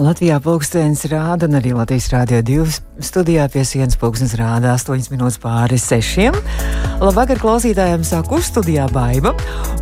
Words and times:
Latvijā 0.00 0.38
pulkstenis 0.40 1.02
rāda, 1.12 1.44
un 1.44 1.58
arī 1.58 1.74
Latvijas 1.76 2.06
Rādio 2.08 2.38
2 2.40 3.02
studijā 3.04 3.44
pie 3.52 3.66
sienas 3.68 3.98
pulkstenis 4.00 4.32
rāda 4.40 4.70
8 4.72 5.10
minūtes 5.12 5.36
pāri 5.42 5.76
6. 5.76 6.38
Labvakar 7.02 7.36
klausītājiem 7.42 8.06
sāku 8.08 8.38
studijā 8.40 8.86
baiva, 8.94 9.34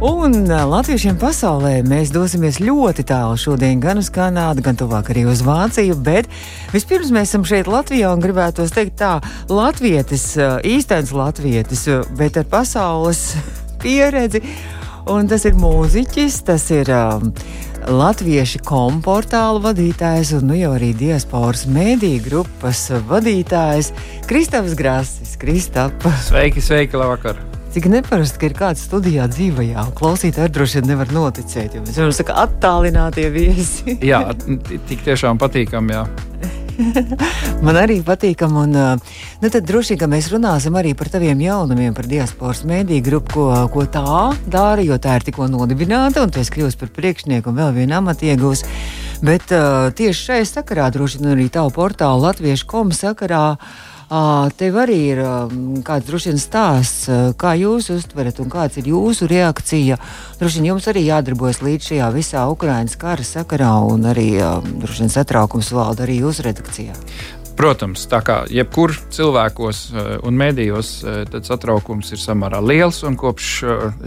un 0.02 0.34
latviešiem 0.72 1.20
pasaulē 1.22 1.76
mēs 1.86 2.10
dosimies 2.10 2.58
ļoti 2.58 3.06
tālu 3.06 3.38
šodien 3.38 3.78
gan 3.84 4.02
uz 4.02 4.10
Kanādu, 4.10 4.64
gan 4.66 4.80
tuvāk 4.80 5.12
arī 5.14 5.22
uz 5.30 5.44
Vāciju, 5.46 5.94
bet 6.02 6.26
vispirms 6.74 7.14
mēs 7.14 7.30
esam 7.30 7.46
šeit 7.46 7.70
Latvijā 7.70 8.10
un 8.10 8.24
gribētos 8.24 8.74
teikt 8.74 8.98
tā, 8.98 9.20
latvietis, 9.46 10.32
īstenis 10.66 11.14
latvietis, 11.14 11.86
bet 12.18 12.42
ar 12.42 12.50
pasaules 12.50 13.22
pieredzi, 13.84 14.42
un 15.14 15.30
tas 15.30 15.46
ir 15.46 15.54
mūziķis, 15.62 16.42
tas 16.50 16.66
ir 16.74 16.90
um, 16.90 17.30
latviešu 17.86 18.60
komportāla 18.66 19.60
vadītājs 19.62 20.32
un 20.38 20.50
nu 20.50 20.56
jau 20.58 20.72
arī 20.76 20.90
diasporas 20.96 21.66
mēdīju 21.70 22.24
grupas 22.26 22.82
vadītājs 23.08 23.92
Kristofers 24.28 24.74
Grāsis. 24.78 25.36
Kristapa. 25.38 26.12
Sveiki, 26.26 26.64
sveiki, 26.64 26.98
labvakar! 26.98 27.38
Cik 27.72 27.90
neparasti, 27.92 28.40
ka 28.40 28.48
ir 28.48 28.54
kāds 28.56 28.86
studijā 28.88 29.26
dzīvajā, 29.30 29.82
un 29.84 29.92
klausītāji 29.96 30.54
droši 30.56 30.80
vien 30.80 30.88
nevar 30.94 31.12
noticēt, 31.14 31.76
jo 31.76 31.84
mēs 31.84 32.00
varam 32.00 32.14
sakot, 32.16 32.40
attālinātie 32.46 33.28
viesi. 33.30 33.98
jā, 34.02 34.24
tik 34.88 35.04
tiešām 35.06 35.38
patīkami. 35.38 36.00
Man 37.66 37.78
arī 37.78 37.98
patīkam, 38.06 38.54
un 38.60 38.76
nu, 38.76 39.50
tad 39.50 39.66
droši 39.66 39.96
vien 39.98 40.12
mēs 40.12 40.30
runāsim 40.32 40.76
arī 40.78 40.94
par 40.98 41.10
taviem 41.12 41.40
jaunumiem, 41.42 41.96
par 41.96 42.06
diasporas 42.10 42.62
mēdīju 42.68 43.06
grupu, 43.08 43.34
ko, 43.34 43.48
ko 43.74 43.86
tā 43.90 44.04
dara, 44.46 44.84
jo 44.84 44.98
tā 45.02 45.18
ir 45.18 45.26
tikko 45.26 45.50
nodibināta, 45.50 46.22
un 46.22 46.32
tu 46.32 46.42
esi 46.42 46.54
kļuvusi 46.54 46.80
par 46.80 46.94
priekšnieku 46.94 47.50
un 47.50 47.58
vēl 47.58 47.74
vienu 47.80 47.98
amatu 47.98 48.30
iegūsi. 48.30 48.70
Bet 49.26 49.50
uh, 49.50 49.90
tieši 49.98 50.28
šai 50.28 50.42
sakarā, 50.46 50.92
droši 50.94 51.18
vien 51.18 51.34
arī 51.34 51.48
tavu 51.50 51.74
portālu 51.74 52.22
latviešu 52.28 52.68
komu 52.70 52.94
sakarā, 52.94 53.44
uh, 53.58 53.97
Tev 54.08 54.76
arī 54.80 54.98
ir 55.12 55.18
kāds 55.84 56.06
droši 56.08 56.30
vien 56.30 56.38
stāsts, 56.40 57.10
kā 57.36 57.52
jūs 57.60 57.90
uztverat 57.92 58.38
un 58.40 58.48
kāds 58.48 58.80
ir 58.80 58.88
jūsu 58.88 59.28
reakcija. 59.28 59.98
Droši 60.40 60.62
vien 60.62 60.70
jums 60.70 60.88
arī 60.88 61.02
jādarbojas 61.10 61.60
līdz 61.60 61.90
šajā 61.90 62.08
visā 62.14 62.46
Ukraiņas 62.48 62.96
kara 62.96 63.26
sakarā 63.26 63.74
un 63.84 64.08
arī 64.08 64.30
droši 64.64 65.04
vien 65.04 65.12
satraukums 65.12 65.74
valda 65.76 66.06
arī 66.06 66.22
jūsu 66.22 66.46
redakcijā. 66.48 66.96
Protams, 67.58 68.06
tā 68.08 68.22
kā 68.24 68.38
jebkur 68.54 68.94
cilvēkos 69.12 69.84
un 70.24 70.40
medijos, 70.40 71.02
tad 71.28 71.44
satraukums 71.44 72.14
ir 72.14 72.22
samērā 72.22 72.62
liels. 72.64 73.02
Kopš 73.18 73.54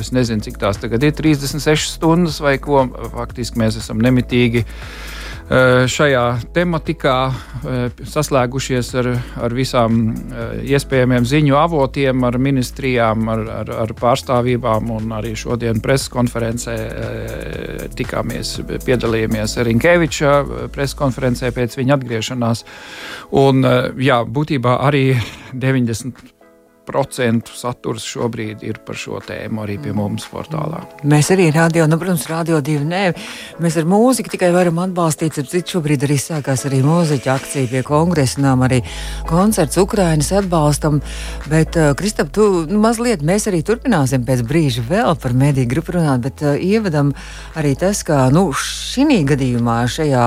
es 0.02 0.14
nezinu, 0.16 0.42
cik 0.42 0.58
tās 0.58 0.82
tagad 0.82 1.04
ir 1.06 1.14
36 1.14 2.00
stundas 2.00 2.42
vai 2.42 2.58
ko, 2.64 2.88
faktiski 3.12 3.62
mēs 3.62 3.78
esam 3.84 4.02
nemitīgi 4.02 4.64
uh, 4.64 5.21
šajā 5.52 6.24
tematikā 6.56 7.16
eh, 7.28 8.02
saslēgušies 8.08 8.92
ar, 9.02 9.10
ar 9.44 9.56
visām 9.56 9.98
eh, 10.08 10.54
iespējamiem 10.72 11.28
ziņu 11.28 11.58
avotiem, 11.60 12.24
ar 12.24 12.38
ministrijām, 12.40 13.28
ar, 13.34 13.44
ar, 13.60 13.72
ar 13.84 13.94
pārstāvībām. 14.00 14.94
Arī 15.12 15.34
šodien 15.36 15.82
preses 15.84 16.10
konferencē 16.14 16.76
tikāmies, 17.98 18.58
piedalījāmies 18.86 19.58
Rinkeviča 19.68 20.36
preses 20.74 20.98
konferencē 21.00 21.52
pēc 21.56 21.76
viņa 21.80 21.98
atgriešanās. 22.00 22.66
Un, 23.42 23.66
jā, 24.00 24.22
būtībā 24.24 24.80
arī 24.88 25.10
90 25.52 26.41
procentu 26.92 27.56
saturs 27.56 28.04
šobrīd 28.12 28.66
ir 28.68 28.82
par 28.86 28.98
šo 29.00 29.22
tēmu 29.24 29.64
arī 29.64 29.78
pie 29.82 29.94
mums 29.96 30.26
portālā. 30.32 30.82
Mēs 31.08 31.32
arī 31.34 31.48
radio, 31.56 31.88
nu, 31.88 32.00
protams, 32.02 32.28
radio 32.30 32.60
divi 32.66 32.84
nē, 32.88 33.04
mēs 33.64 33.78
ar 33.80 33.88
mūziku 33.90 34.34
tikai 34.34 34.52
varam 34.54 34.82
atbalstīt, 34.84 35.40
cik 35.52 35.72
šobrīd 35.72 36.04
arī 36.08 36.18
sākās 36.20 36.66
arī 36.68 36.82
mūziķa 36.86 37.36
akcija 37.38 37.72
pie 37.72 37.84
kongresinām, 37.88 38.66
arī 38.68 38.82
koncerts 39.30 39.80
Ukrainas 39.82 40.34
atbalstam, 40.36 41.00
bet, 41.48 41.80
uh, 41.80 41.94
Kristap, 41.98 42.34
tu 42.36 42.66
nu, 42.68 42.82
mazliet 42.84 43.24
mēs 43.26 43.48
arī 43.52 43.62
turpināsim 43.66 44.26
pēc 44.28 44.44
brīža 44.48 44.84
vēl 44.90 45.16
par 45.22 45.36
mediju 45.38 45.70
grupu 45.72 45.96
runāt, 45.98 46.26
bet 46.28 46.44
uh, 46.44 46.58
ievadam 46.60 47.14
arī 47.56 47.74
tas, 47.80 48.04
ka, 48.08 48.26
nu, 48.34 48.50
šī 48.52 49.22
gadījumā, 49.32 49.78
šajā 49.90 50.26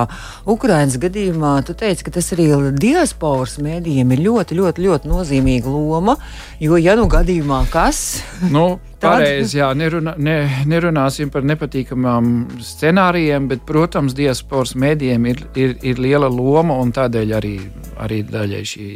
Ukrainas 0.51 0.97
gadījumā, 1.01 1.55
tu 1.67 1.77
teici, 1.79 2.07
ka 2.07 2.15
tas 2.17 2.33
arī 2.35 2.49
diasporas 2.81 3.59
mēdījiem 3.63 4.15
ir 4.17 4.25
ļoti, 4.25 4.59
ļoti, 4.59 4.85
ļoti 4.89 5.11
nozīmīga 5.11 5.71
loma. 5.71 6.17
Jo, 6.63 6.77
ja 6.79 6.95
nu 6.99 7.09
gadījumā 7.11 7.65
kas? 7.73 8.01
Nu, 8.55 8.79
Pareizi, 9.05 9.59
jā, 9.59 9.67
nerunā, 9.77 10.15
ne, 10.17 10.37
nerunāsim 10.71 11.29
par 11.33 11.45
nepatīkamām 11.45 12.29
scenārijiem, 12.65 13.51
bet, 13.51 13.65
protams, 13.69 14.15
diasporas 14.17 14.73
mēdījiem 14.81 15.27
ir, 15.29 15.43
ir, 15.61 15.75
ir 15.85 16.01
liela 16.01 16.31
loma 16.33 16.79
un 16.81 16.93
tādēļ 16.95 17.35
arī, 17.37 17.55
arī 18.01 18.23
daļai 18.31 18.63
šī 18.71 18.87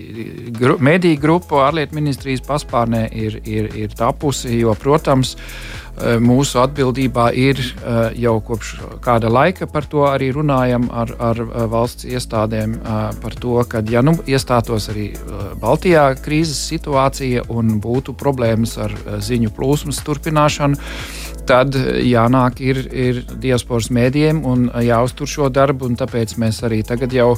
gru, 0.56 0.78
mediju 0.80 1.20
grupa 1.20 1.66
ārlietu 1.66 1.98
ministrijas 1.98 2.46
paspārnē 2.46 3.04
ir, 3.12 3.36
ir, 3.44 3.68
ir 3.84 3.98
tapusi, 3.98 4.54
jo, 4.62 4.72
protams, 4.80 5.36
Eh, 5.36 5.87
mūsu 6.22 6.60
atbildībā 6.62 7.28
ir 7.34 7.58
eh, 7.60 7.98
jau 8.22 8.36
kopš 8.44 8.74
kāda 9.04 9.30
laika 9.32 9.66
par 9.70 9.86
to 9.90 10.04
arī 10.08 10.30
runājam 10.34 10.88
ar, 10.92 11.12
ar 11.18 11.40
eh, 11.44 11.64
valsts 11.70 12.06
iestādēm. 12.08 12.76
Par 13.22 13.34
to, 13.40 13.56
ka, 13.68 13.80
ja 13.90 14.00
nu 14.04 14.14
iestātos 14.28 14.88
arī 14.92 15.10
Baltijā 15.60 16.04
krīzes 16.22 16.60
situācija 16.70 17.44
un 17.52 17.78
būtu 17.82 18.14
problēmas 18.18 18.76
ar 18.80 18.94
ziņu 19.24 19.50
plūsmas 19.56 20.00
turpināšanu, 20.06 20.78
tad 21.48 21.76
jānāk 22.04 22.60
ir, 22.64 22.80
ir 22.92 23.22
diasporas 23.40 23.90
mēdījiem 23.94 24.44
un 24.46 24.68
jāuztur 24.84 25.30
šo 25.30 25.50
darbu. 25.52 25.90
Tāpēc 25.98 26.36
mēs 26.40 26.62
arī 26.66 26.82
tagad 26.86 27.14
jau 27.16 27.30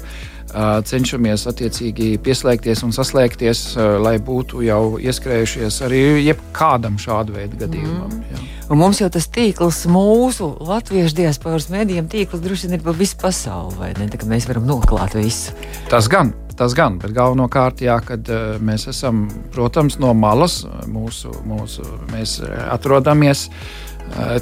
cenšamies 0.87 1.47
attiecīgi 1.51 2.13
pieslēgties 2.25 2.85
un 2.87 2.95
saslēgties, 2.95 3.63
lai 4.03 4.17
būtu 4.23 4.65
jau 4.67 4.83
ieskrējušies 5.01 5.81
arī 5.87 6.03
jebkādam 6.27 6.99
šādu 7.01 7.37
veidu 7.39 7.61
gadījumam. 7.61 8.13
Mm. 8.21 8.49
Mums 8.81 9.01
jau 9.03 9.09
tas 9.13 9.27
tīkls, 9.33 9.83
mūsu 9.91 10.53
latviešu 10.63 11.17
diasporas 11.23 11.71
mēdījiem, 11.73 12.11
tīkls 12.11 12.45
droši 12.45 12.69
vien 12.69 12.79
ir 12.79 12.85
pa 12.85 12.95
visu 12.95 13.19
pasauli, 13.21 13.75
vai 13.81 13.91
ne? 13.99 14.07
Tā, 14.11 14.21
mēs 14.31 14.47
varam 14.51 14.69
noklāt 14.69 15.19
visu. 15.19 15.57
Tas 15.91 16.11
gan. 16.11 16.35
Tas 16.61 16.75
gan, 16.77 16.99
bet 17.01 17.15
galvenokārt, 17.17 17.79
jā, 17.81 17.95
kad 18.05 18.27
mēs 18.61 18.83
esam, 18.91 19.23
protams, 19.55 19.95
no 20.03 20.11
malas, 20.13 20.59
mūsu, 20.93 21.31
mūsu, 21.49 21.87
mēs 22.11 22.35
atrodamies 22.45 23.47
uh, 23.49 23.90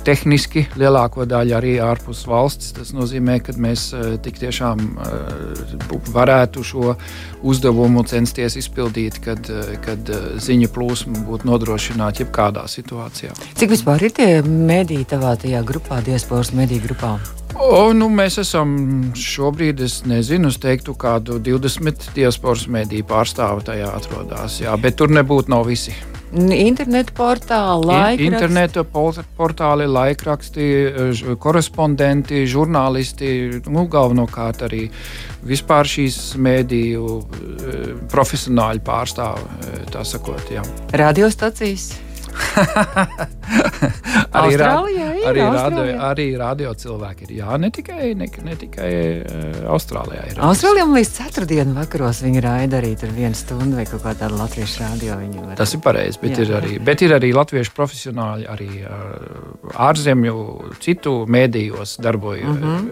tehniski 0.05 0.65
lielāko 0.79 1.27
daļu 1.29 1.57
arī 1.59 1.75
ārpus 1.83 2.25
valsts. 2.29 2.73
Tas 2.77 2.93
nozīmē, 2.97 3.39
ka 3.45 3.55
mēs 3.61 3.89
eh, 3.97 4.17
tik 4.23 4.41
tiešām 4.43 4.85
eh, 4.85 5.87
varētu 6.15 6.65
šo 6.65 6.95
uzdevumu 7.47 8.05
censties 8.09 8.59
izpildīt, 8.59 9.21
kad, 9.25 9.51
kad 9.85 10.11
ziņu 10.43 10.71
plūsma 10.75 11.25
būtu 11.29 11.49
nodrošināta 11.49 12.25
jebkādā 12.25 12.67
situācijā. 12.71 13.35
Cik 13.59 13.75
vispār 13.77 14.09
ir 14.09 14.15
tie 14.17 14.31
mediji 14.43 15.07
tavā 15.15 15.37
tajā 15.39 15.63
grupā, 15.67 16.03
diasporas 16.07 16.51
mediju 16.57 16.89
grupā? 16.89 17.17
O, 17.59 17.93
nu, 17.97 18.11
mēs 18.13 18.39
esam 18.43 18.75
šobrīd, 19.17 19.81
es 19.87 20.03
nezinu, 20.07 20.53
es 20.53 20.61
teiktu, 20.63 20.95
kādu 20.99 21.39
20 21.43 22.11
diasporas 22.15 22.67
mediju 22.71 23.07
pārstāvu 23.09 23.65
tajā 23.67 23.89
atrodas. 23.97 24.61
Jā, 24.63 24.77
bet 24.81 24.99
tur 25.01 25.13
nebūtu 25.15 25.55
nav 25.55 25.67
visi. 25.71 25.97
Internetu 26.33 27.15
portāli, 27.17 27.87
laikraksti. 27.89 28.27
Internetu 28.29 28.85
portāli, 29.39 29.87
laikraksti, 29.89 30.67
korespondenti, 31.41 32.43
žurnālisti, 32.51 33.63
nu, 33.73 33.87
galvenokārt 33.89 34.67
arī 34.69 34.83
vispār 35.49 35.89
šīs 35.89 36.19
mēdīju 36.37 37.15
eh, 37.15 37.95
profesionāļi 38.13 38.85
pārstāv, 38.85 39.41
eh, 39.41 39.81
tā 39.93 40.05
sakot. 40.05 40.53
Jā. 40.53 40.67
Radiostacijas. 40.93 42.08
arī, 44.39 44.55
Austrālijā 44.55 45.09
ir, 45.17 45.27
arī, 45.31 45.43
radio, 45.55 45.85
arī 46.09 46.27
radio 46.39 46.73
cilvēki 46.79 47.27
ir. 47.29 47.33
Jā, 47.41 47.59
ne 47.61 47.71
tikai, 47.75 48.13
ne, 48.19 48.29
ne 48.45 48.57
tikai 48.59 48.91
uh, 48.93 49.73
Austrālijā. 49.75 50.25
Ir 50.33 50.41
Austrālijā 50.49 50.87
līdz 50.91 51.13
ceturtdienu 51.19 51.77
vakaros 51.77 52.23
viņi 52.25 52.43
raida 52.45 52.81
arī 52.81 52.93
tur 53.01 53.13
vienu 53.17 53.39
stundu 53.39 53.79
vai 53.79 53.87
kaut 53.89 54.05
kādā 54.05 54.31
latviešu 54.33 54.85
radio. 54.85 55.19
Var... 55.19 55.57
Tas 55.61 55.75
ir 55.77 55.83
pareizi, 55.85 56.21
bet, 56.23 56.39
ir 56.45 56.55
arī, 56.59 56.79
bet 56.85 57.05
ir 57.07 57.17
arī 57.17 57.33
latviešu 57.37 57.75
profesionāļi, 57.77 58.49
arī 58.55 58.71
uh, 58.85 58.93
ārzemju 59.89 60.37
citu 60.85 61.15
mēdījos 61.29 61.99
darbojušies. 62.05 62.49
Mm 62.59 62.87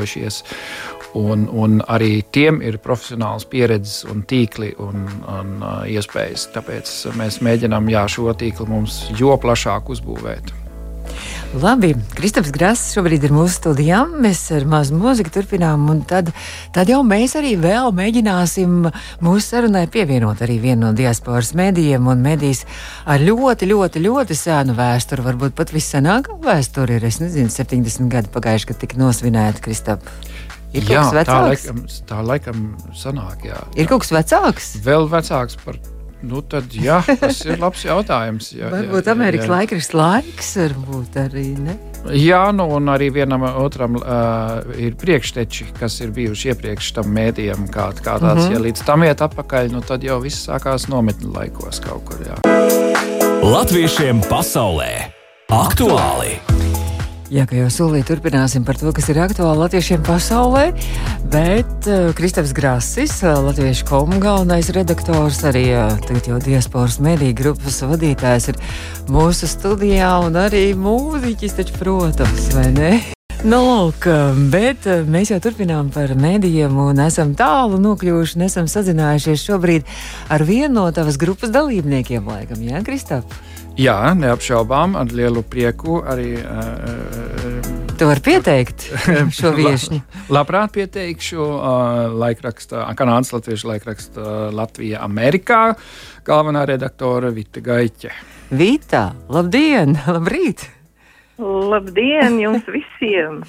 -hmm. 0.00 0.98
Un, 1.14 1.48
un 1.50 1.80
arī 1.90 2.22
tiem 2.30 2.60
ir 2.62 2.78
profesionāls 2.78 3.44
pieredzes, 3.50 4.04
un 4.04 4.22
tīkli 4.22 4.70
un, 4.78 5.08
un 5.26 5.48
uh, 5.58 5.82
iespējas. 5.90 6.46
Tāpēc 6.54 6.92
mēs 7.18 7.40
mēģinām 7.42 7.90
jā, 7.90 8.04
šo 8.08 8.30
tīklu 8.40 8.68
mums 8.70 9.04
jo 9.18 9.36
plašāk 9.40 9.92
uzbūvēt. 9.92 10.54
Labi, 11.50 11.96
Kristaps 12.14 12.52
Grass 12.54 12.92
šobrīd 12.94 13.24
ir 13.26 13.32
mūsu 13.34 13.56
studijā. 13.56 14.04
Mēs 14.22 14.44
ar 14.54 14.62
mazu 14.70 14.94
mūziku 14.94 15.32
turpinām, 15.34 15.88
un 15.90 16.04
tad, 16.06 16.30
tad 16.74 16.90
jau 16.92 17.00
mēs 17.02 17.34
arī 17.40 17.56
vēl 17.58 17.90
mēģināsim 17.96 18.76
mūsu 19.24 19.42
sarunai 19.42 19.88
pievienot 19.90 20.44
arī 20.46 20.60
vienu 20.62 20.86
no 20.86 20.92
diasporas 20.94 21.50
medijiem 21.58 22.06
un 22.06 22.22
medijas 22.22 22.62
ar 23.02 23.22
ļoti, 23.26 23.66
ļoti, 23.72 24.04
ļoti 24.06 24.38
sēnu 24.38 24.78
vēsturi. 24.78 25.26
Varbūt 25.26 25.58
pat 25.58 25.74
vissenākā 25.74 26.38
vēsture 26.46 27.00
ir, 27.00 27.10
es 27.10 27.18
nezinu, 27.18 27.50
70 27.50 28.12
gadi 28.14 28.30
pagājuši, 28.30 28.70
kad 28.70 28.82
tika 28.84 29.02
nosvinēta 29.02 29.66
Kristap. 29.66 30.06
Ir 30.70 30.86
jā, 30.86 31.02
kaut 31.02 31.02
kas 31.02 31.10
tā 31.10 31.18
vecāks? 31.18 31.64
laikam, 31.66 31.86
tā 32.06 32.20
laikam 32.30 32.66
sanāk, 32.94 33.48
jā. 33.50 33.58
Ir 33.74 33.90
kaut 33.90 34.06
kas 34.06 34.14
vecāks? 34.20 34.76
Vēl 34.86 35.10
vecāks 35.10 35.58
par. 35.66 35.82
Nu, 36.20 36.42
tad, 36.44 36.74
jā, 36.76 36.98
tas 37.20 37.40
ir 37.46 37.60
labs 37.60 37.84
jautājums. 37.86 38.50
Jā, 38.52 38.68
Varbūt 38.72 39.08
jā, 39.08 39.14
Amerikas 39.14 39.46
jā. 39.48 39.52
laikraksts 39.54 39.96
laiks, 39.96 40.50
varbūt 40.60 41.16
arī 41.22 41.46
ne. 41.56 41.76
Jā, 42.16 42.42
nu, 42.56 42.66
un 42.76 42.88
arī 42.92 43.10
vienam 43.12 43.44
otram 43.48 43.98
uh, 44.00 44.60
ir 44.80 44.96
priekšteči, 45.00 45.70
kas 45.80 45.98
ir 46.04 46.12
bijuši 46.16 46.52
iepriekš 46.52 46.92
tam 47.00 47.10
mēdījam, 47.16 47.66
kā, 47.72 47.90
kā 47.96 48.18
tāds. 48.20 48.44
Mm 48.44 48.48
-hmm. 48.48 48.52
Ja 48.52 48.64
līdz 48.68 48.84
tam 48.84 49.04
iet 49.04 49.20
atpakaļ, 49.20 49.72
nu, 49.72 49.80
tad 49.80 50.04
jau 50.04 50.20
viss 50.20 50.48
sākās 50.48 50.88
nometņu 50.88 51.32
laikos 51.32 51.80
kaut 51.80 52.04
kur. 52.04 52.20
Jā. 52.26 52.36
Latviešiem 53.40 54.20
pasaulē 54.28 55.12
aktuāli! 55.48 56.36
Jā, 56.36 56.59
jau 57.30 57.68
solīju, 57.70 58.06
turpināsim 58.08 58.64
par 58.66 58.78
to, 58.80 58.90
kas 58.94 59.06
ir 59.12 59.20
aktuāli 59.22 59.62
latviešiem 59.62 60.02
pasaulē. 60.06 60.64
Bet 61.30 61.86
uh, 61.86 62.10
Kristofers 62.18 62.50
Grasis, 62.56 63.20
uh, 63.22 63.38
Latviešu 63.44 63.86
komu 63.86 64.18
galvenais 64.22 64.72
redaktors, 64.74 65.38
arī 65.46 65.68
uh, 65.76 65.94
tagad 66.08 66.26
jau 66.26 66.40
diasporas 66.42 66.98
mediju 66.98 67.36
grupas 67.38 67.78
vadītājs, 67.86 68.50
ir 68.50 68.58
mūsu 69.14 69.46
studijā 69.50 70.10
un 70.26 70.40
arī 70.42 70.72
mūziķis, 70.74 71.54
taču, 71.60 71.78
protams, 71.78 72.50
vai 72.56 72.66
ne? 72.74 72.92
Nu, 73.40 73.62
lūk, 73.64 74.04
bet 74.52 74.84
mēs 75.08 75.30
jau 75.30 75.38
turpinām 75.40 75.88
par 75.94 76.10
mēdījiem 76.12 76.74
un 76.82 76.98
esam 77.06 77.30
tālu 77.38 77.78
nokļuvuši 77.80 78.36
un 78.36 78.44
esam 78.50 78.66
sazinājušies 78.68 79.46
šobrīd 79.46 79.88
ar 80.28 80.44
vienu 80.44 80.74
no 80.82 80.90
tavas 80.92 81.16
grupas 81.16 81.54
dalībniekiem, 81.54 82.26
laikam, 82.26 82.60
Jā, 82.66 82.82
Kristof? 82.84 83.24
jā, 83.80 83.96
neapšaubām, 84.18 84.98
ar 85.00 85.14
lielu 85.14 85.40
prieku 85.46 86.02
arī. 86.04 86.34
Uh, 86.42 87.19
Tu 88.00 88.06
vari 88.08 88.22
pieteikt 88.24 88.84
šo 89.36 89.50
viesņu. 89.58 89.98
Labprāt 90.32 90.72
pieteikšu 90.72 91.36
uh, 91.36 92.06
laikraksta, 92.16 92.86
Kanādas 92.96 93.34
Latviešu 93.34 93.68
laikraksta 93.68 94.22
Latvija 94.56 95.02
Amerikā 95.04 95.74
galvenā 96.24 96.62
redaktore 96.70 97.28
Vita 97.36 97.60
Gaiķe. 97.60 98.14
Vītā, 98.56 99.02
labdien, 99.28 99.98
labrīt! 100.16 100.64
Labdien 101.44 102.40
jums 102.40 102.64
visiem! 102.72 103.42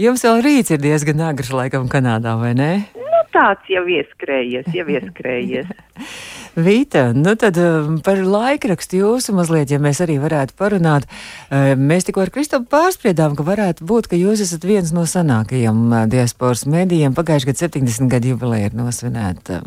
Jums 0.00 0.24
vēl 0.24 0.40
rīts 0.48 0.72
ir 0.72 0.80
diezgan 0.80 1.20
agrs, 1.28 1.52
laikam, 1.52 1.84
Kanādā, 1.92 2.32
vai 2.40 2.54
ne? 2.56 2.70
Nu, 2.96 3.20
tāds 3.36 3.68
jau 3.68 3.84
ieskrējies, 3.92 4.72
jau 4.72 4.88
ieskrējies. 4.88 5.68
Vīta, 6.52 7.14
nu 7.16 7.32
tad 7.40 7.56
um, 7.56 7.94
par 8.04 8.18
laikrakstu 8.20 8.98
jūsu 8.98 9.32
mazliet, 9.32 9.70
ja 9.72 9.78
mēs 9.80 10.02
arī 10.04 10.18
varētu 10.20 10.52
parunāt. 10.58 11.06
Uh, 11.48 11.72
Mēs 11.80 12.04
tikko 12.04 12.26
ar 12.26 12.32
Kristofu 12.34 12.68
pārspriedām, 12.68 13.32
ka 13.38 13.46
varētu 13.46 13.86
būt, 13.88 14.10
ka 14.12 14.18
jūs 14.20 14.42
esat 14.44 14.66
viens 14.68 14.92
no 14.92 15.06
senākajiem 15.08 15.80
uh, 15.88 16.02
diasporas 16.12 16.66
medijiem. 16.68 17.16
Pagājušajā 17.16 17.54
gadā 17.54 17.70
70 17.72 18.12
gadu 18.12 18.34
jubileja 18.34 18.68
ir 18.68 18.76
nosvinēta. 18.76 19.62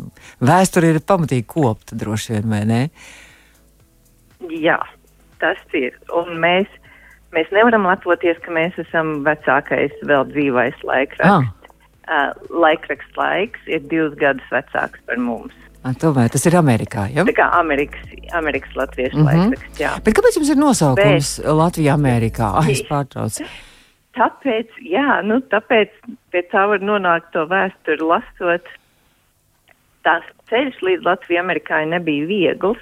Vēsture 0.45 0.93
ir 0.93 1.01
pamatīgi 1.01 1.47
kopta, 1.55 1.97
droši 1.97 2.35
vien, 2.35 2.47
vai 2.53 2.61
ne? 2.69 2.79
Jā, 4.53 4.77
tas 5.41 5.57
ir. 5.73 5.97
Un 6.13 6.37
mēs, 6.45 6.69
mēs 7.33 7.49
nevaram 7.55 7.89
lepoties, 7.89 8.37
ka 8.45 8.53
mēs 8.53 8.77
esam 8.85 9.23
vecākais 9.25 9.97
vēl 10.05 10.29
dzīvais 10.37 10.85
laikraksts. 10.85 11.33
Ah. 11.33 11.49
Uh, 12.05 12.49
laikraksts 12.53 13.17
laiks 13.17 13.65
ir 13.65 13.81
divus 13.89 14.13
gadus 14.21 14.53
vecāks 14.53 15.01
par 15.09 15.17
mums. 15.17 15.64
Tomēr 16.01 16.31
tas 16.33 16.45
ir 16.49 16.55
Amerikā, 16.57 17.05
ja? 17.13 17.23
Tā 17.27 17.33
kā 17.37 17.45
Amerikas, 17.59 18.09
Amerikas 18.33 18.73
latviešu 18.75 19.17
mm 19.17 19.27
-hmm. 19.27 19.43
laikraksts, 19.43 19.79
jā. 19.79 19.91
Bet 20.03 20.15
kāpēc 20.17 20.37
jums 20.39 20.49
ir 20.49 20.57
nosaukums 20.57 21.29
Latvija 21.45 21.93
Amerikā? 21.93 22.51
Ai, 22.61 22.71
es 22.71 22.81
pārtraucu. 22.89 23.45
Tāpēc, 24.15 24.71
jā, 24.81 25.21
nu, 25.27 25.41
tāpēc 25.51 25.91
pie 26.31 26.41
tā 26.51 26.63
var 26.71 26.79
nonākt 26.79 27.31
to 27.35 27.45
vēsturi 27.45 28.01
lasot. 28.01 28.65
Tās 30.07 30.23
ceļš 30.49 30.81
līdz 30.81 31.05
Latvijai 31.05 31.43
Amerikai 31.43 31.85
nebija 31.85 32.25
viegls, 32.25 32.81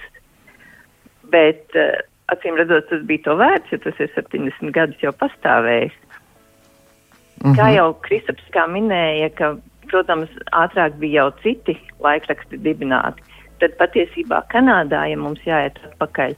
bet 1.34 1.76
uh, 1.76 1.98
acīm 2.32 2.56
redzot, 2.56 2.88
tas 2.90 3.02
bija 3.10 3.24
to 3.28 3.36
vērts, 3.40 3.72
jo 3.72 3.78
tas 3.84 4.00
ir 4.00 4.12
70 4.16 4.72
gadus 4.72 5.04
jau 5.04 5.12
pastāvējis. 5.12 5.96
Mm 7.44 7.52
-hmm. 7.52 7.56
Kā 7.60 7.74
jau 7.76 7.94
Kristaps 8.02 8.44
kā 8.54 8.68
minēja, 8.70 9.30
ka, 9.36 9.56
protams, 9.94 10.32
ātrāk 10.58 10.98
bija 11.02 11.24
jau 11.24 11.30
citi 11.46 11.78
laikraksti 12.04 12.60
dibināti, 12.66 13.24
tad 13.62 13.78
patiesībā 13.80 14.44
Kanādā, 14.52 15.06
ja 15.12 15.20
mums 15.22 15.46
jāiet 15.48 15.80
atpakaļ, 15.92 16.36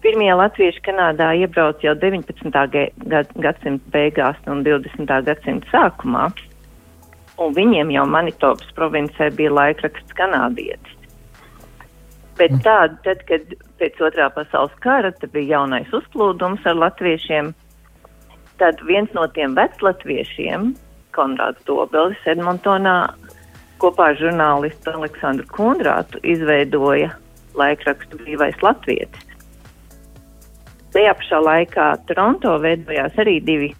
Pirmie 0.00 0.30
latvieši 0.32 0.80
Kanādā 0.80 1.26
iebrauca 1.36 1.84
jau 1.84 1.92
19. 2.00 2.54
Ge 2.72 2.86
gad, 3.12 3.32
gadsimta 3.44 3.92
beigās 3.92 4.38
un 4.48 4.62
20. 4.64 5.10
gadsimta 5.26 5.68
sākumā, 5.68 6.30
un 7.36 7.52
viņiem 7.56 7.92
jau 7.92 8.06
Manitopas 8.08 8.70
provincē 8.78 9.28
bija 9.36 9.52
laikraksts 9.52 10.16
kanādietis. 10.16 10.96
Bet 12.40 12.54
tāda, 12.64 12.96
tad, 13.04 13.26
kad 13.28 13.52
pēc 13.76 14.00
otrā 14.00 14.30
pasaules 14.32 14.72
kara 14.80 15.12
bija 15.26 15.58
jaunais 15.58 15.92
uzplūdums 15.92 16.64
ar 16.64 16.80
latviešiem, 16.80 17.52
tad 18.62 18.80
viens 18.88 19.12
no 19.12 19.26
tiem 19.36 19.52
veclatviešiem, 19.58 20.70
Konrāds 21.16 21.60
Dobelis, 21.68 22.20
Edmontonā 22.30 22.96
kopā 23.80 24.10
ar 24.12 24.20
žurnālistu 24.20 24.92
Aleksandru 24.92 25.48
Kundrātu 25.54 26.20
izveidoja 26.26 27.14
laikrakstu 27.58 28.20
Brīvais 28.20 28.58
Latvietis. 28.64 29.26
Tajā 30.94 31.14
pašā 31.20 31.38
laikā 31.44 31.86
Toronto 32.08 32.56
veidojās 32.62 33.18
arī 33.22 33.38
divi 33.46 33.70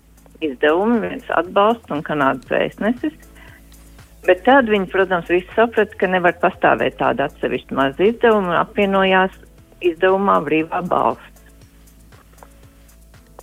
izdevumi, 0.44 1.00
viens 1.04 1.32
atbalsts 1.36 1.90
un 1.92 2.04
Kanādas 2.06 2.50
vēstnesis. 2.52 3.16
Bet 4.26 4.44
tad 4.44 4.68
viņi, 4.68 4.88
protams, 4.92 5.30
visi 5.32 5.48
saprata, 5.56 5.96
ka 5.96 6.08
nevar 6.10 6.36
pastāvēt 6.42 6.98
tāda 7.00 7.26
atsevišķa 7.30 7.76
maza 7.76 8.04
izdevuma 8.04 8.52
un 8.52 8.60
apvienojās 8.60 9.36
izdevumā 9.90 10.36
brīvā 10.44 10.82
balss. 10.88 11.26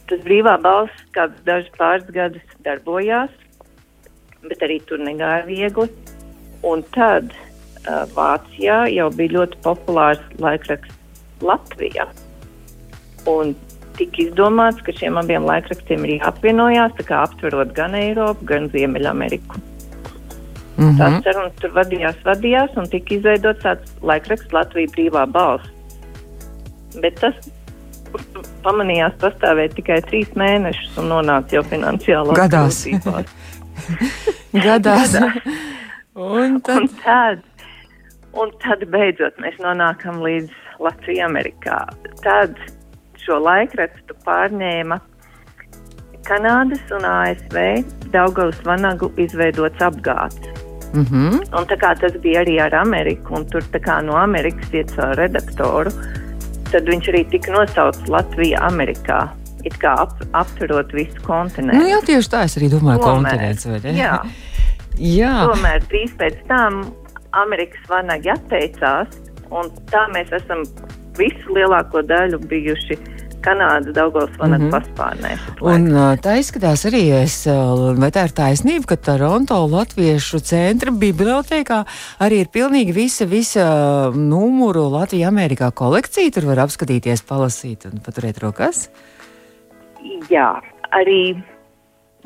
Tas 0.07 0.21
brīvā 0.23 0.55
balss 0.63 1.05
kādus 1.17 1.41
dažus 1.47 1.73
pāris 1.79 2.07
gadus 2.15 2.57
darbojās, 2.63 3.33
bet 4.45 4.63
arī 4.65 4.79
tur 4.89 5.01
negāja 5.01 5.45
viegli. 5.47 5.87
Un 6.67 6.83
tad 6.95 7.31
uh, 7.33 8.05
Vācijā 8.15 8.85
jau 8.93 9.09
bija 9.13 9.37
ļoti 9.39 9.61
populārs 9.65 10.23
laikraksts 10.41 11.43
Latvijā. 11.45 12.07
Un 13.29 13.53
tika 13.97 14.23
izdomāts, 14.23 14.81
ka 14.85 14.93
šiem 14.95 15.17
abiem 15.19 15.45
laikrakstiem 15.47 16.05
ir 16.05 16.17
jāapvienojās, 16.19 17.01
aptverot 17.21 17.73
gan 17.77 17.97
Eiropu, 17.97 18.45
gan 18.49 18.69
Ziemeļameriku. 18.73 19.61
Mm 20.77 20.89
-hmm. 20.89 20.97
Tās 20.97 21.23
sarunas 21.25 21.53
tur 21.61 21.73
vadījās, 21.73 22.17
vadījās, 22.25 22.77
un 22.77 22.89
tika 22.89 23.15
izveidots 23.15 23.63
tāds 23.63 23.93
laikraksts 24.01 24.53
Latvijas 24.53 24.91
brīvā 24.93 25.25
balss. 25.31 25.71
Bet 27.01 27.17
tas 27.21 27.35
pamanījās 28.63 29.17
pastāvēt 29.21 29.73
tikai 29.77 30.01
trīs 30.01 30.29
mēnešus 30.35 30.97
un 31.01 31.09
nonāca 31.11 31.57
jau 31.57 31.63
finansiālā 31.63 32.37
Gadās. 32.37 32.85
Gadās. 34.65 35.17
un 36.15 36.61
tad, 36.61 36.77
Un 36.77 36.87
tad, 37.03 37.43
un 38.33 38.51
tad 38.63 38.87
beidzot 38.93 39.37
mēs 39.43 39.59
nonākam 39.63 40.21
līdz 40.23 40.81
Latvijai 40.83 41.25
Amerikā. 41.25 41.83
Tad 42.23 42.57
šo 43.21 43.39
laikrakstu 43.43 44.15
pārņēma 44.25 44.99
Kanādas 46.27 46.89
un 46.91 47.05
ASV 47.07 47.57
Daugavas 48.11 48.59
Vanagu 48.67 49.11
izveidots 49.17 49.79
apgāds. 49.79 50.47
mm 50.93 51.03
-hmm. 51.03 51.33
Un 51.59 51.65
tā 51.71 51.77
kā 51.77 51.95
tas 51.99 52.13
bija 52.21 52.41
arī 52.41 52.59
ar 52.61 52.75
Ameriku, 52.75 53.35
un 53.35 53.45
tur 53.45 53.61
tā 53.61 53.79
kā 53.79 54.01
no 54.05 54.13
Amerikas 54.15 54.73
iet 54.73 54.89
savu 54.89 55.13
redaktoru, 55.15 55.91
tad 56.71 56.83
viņš 56.83 57.09
arī 57.09 57.29
tika 57.29 57.51
nosaukts 57.51 58.09
Latvija 58.09 58.59
Amerikā, 58.59 59.27
it 59.65 59.77
kā 59.81 59.93
ap, 60.03 60.17
aptverot 60.37 60.93
visu 60.95 61.21
kontinentu. 61.25 61.81
nu, 61.81 61.89
jā, 61.89 62.01
tieši 62.05 62.33
tā 62.33 62.43
es 62.47 62.57
arī 62.59 62.69
domāju, 62.73 63.01
Tomēr, 63.03 63.37
kontinents. 63.37 63.65
vai 63.65 63.79
ne? 63.83 63.95
Jā. 63.97 64.13
jā. 65.21 65.33
Tomēr 65.51 65.87
drīz 65.89 66.15
pēc 66.19 66.39
tam 66.51 66.83
Amerikas 67.37 67.89
vanagi 67.91 68.33
atteicās, 68.33 69.19
un 69.51 69.71
tā 69.91 70.07
mēs 70.13 70.31
esam 70.35 70.63
visu 71.17 71.55
lielāko 71.55 72.03
daļu 72.05 72.41
bijuši 72.49 72.99
Kanādas 73.47 73.93
Daugavas 73.95 74.33
vanagu 74.39 74.63
mm. 74.63 74.69
-hmm. 74.69 74.75
paspārnē. 74.75 75.31
Un 75.61 75.85
tā 76.23 76.37
izskatās 76.41 76.85
arī, 76.89 77.03
es, 77.21 77.45
vai 78.01 78.09
tā 78.11 78.25
ir 78.27 78.33
taisnība, 78.35 78.85
ka 78.91 78.95
Toronto 79.09 79.59
Latviešu 79.71 80.39
centra 80.39 80.91
bibliotekā 80.91 81.83
arī 82.19 82.41
ir 82.43 82.49
pilnīgi 82.53 82.93
visa, 82.93 83.25
visa 83.25 83.67
numuru 84.15 84.89
Latvija 84.89 85.29
Amerikā 85.29 85.71
kolekcija. 85.71 86.31
Tur 86.31 86.49
var 86.51 86.65
apskatīties, 86.65 87.23
palasīt 87.29 87.85
un 87.85 88.01
paturēt 88.03 88.41
rokās. 88.43 88.89
Jā, 90.31 90.49
arī 90.95 91.21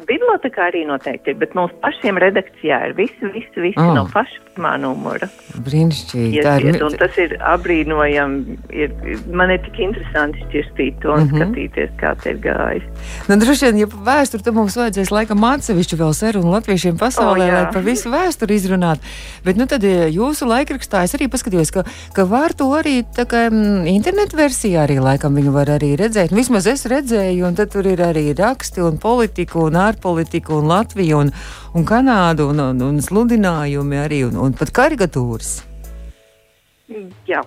Bibliotēkā 0.07 0.69
arī 0.71 0.83
noteikti 0.89 1.33
ir, 1.33 1.37
bet 1.41 1.53
mums 1.57 1.73
pašiem 1.83 2.17
redakcijā 2.21 2.79
ir 2.89 2.95
visi, 2.97 3.31
visi, 3.35 3.57
visi 3.61 3.81
oh. 3.81 3.93
no 3.97 4.07
paša 4.13 4.41
pirmā 4.55 4.75
numura. 4.81 5.27
Brīnišķīgi. 5.65 6.41
Tā 6.43 6.55
ir. 6.63 6.77
Tas 6.99 7.17
ir 7.21 7.35
apbrīnojami. 7.39 8.57
Ir, 8.75 8.93
man 9.33 9.51
ir 9.53 9.61
tik 9.65 9.79
interesanti 9.87 10.41
šķirstīt 10.45 11.01
to 11.01 11.13
un 11.13 11.23
mm 11.23 11.29
-hmm. 11.29 11.41
skatīties, 11.41 11.91
kā 11.99 12.13
tas 12.15 12.25
ir 12.25 12.39
gājis. 12.43 12.83
Nu, 13.27 13.37
droši 13.39 13.65
vien, 13.65 13.77
ja 13.83 13.87
vēsturi, 13.87 14.43
tad 14.43 14.53
mums 14.53 14.77
vajadzēs 14.77 15.11
laikam 15.11 15.43
atsevišķu 15.43 15.97
vēl 15.97 16.13
sarunu 16.13 16.51
latviešiem 16.51 16.97
pasaulē, 16.97 17.47
oh, 17.47 17.53
lai 17.53 17.65
par 17.73 17.83
visu 17.83 18.09
vēsturi 18.11 18.55
izrunātu. 18.55 19.01
Bet, 19.45 19.57
nu, 19.57 19.65
tad 19.65 19.83
jūsu 19.83 20.47
laikrakstā 20.47 21.03
es 21.03 21.15
arī 21.15 21.27
paskatījos, 21.27 21.71
ka, 21.71 21.83
ka 22.13 22.25
var 22.25 22.53
to 22.53 22.69
arī 22.75 23.03
kā 23.15 23.49
mm, 23.49 23.87
internetu 23.87 24.37
versijā 24.37 24.83
arī 24.83 24.99
laikam 24.99 25.35
viņu 25.35 25.51
var 25.51 25.69
arī 25.77 25.95
redzēt. 25.95 26.31
Vismaz 26.35 26.67
es 26.67 26.85
redzēju, 26.85 27.45
un 27.47 27.55
tad 27.55 27.71
tur 27.71 27.87
ir 27.87 28.01
arī 28.01 28.33
raksti 28.37 28.81
un 28.81 28.97
politika 28.97 29.59
un 29.59 29.75
ārpolitiku, 29.75 30.59
un 30.61 30.67
Latviju, 30.71 31.17
un, 31.17 31.31
un 31.73 31.85
Kanādu, 31.87 32.49
un, 32.51 32.59
un, 32.59 32.81
un 32.89 33.01
sludinājumi 33.03 33.99
arī, 34.01 34.23
un, 34.27 34.39
un 34.45 34.55
pat 34.57 34.73
karikatūras. 34.75 35.59
Jā, 37.29 37.39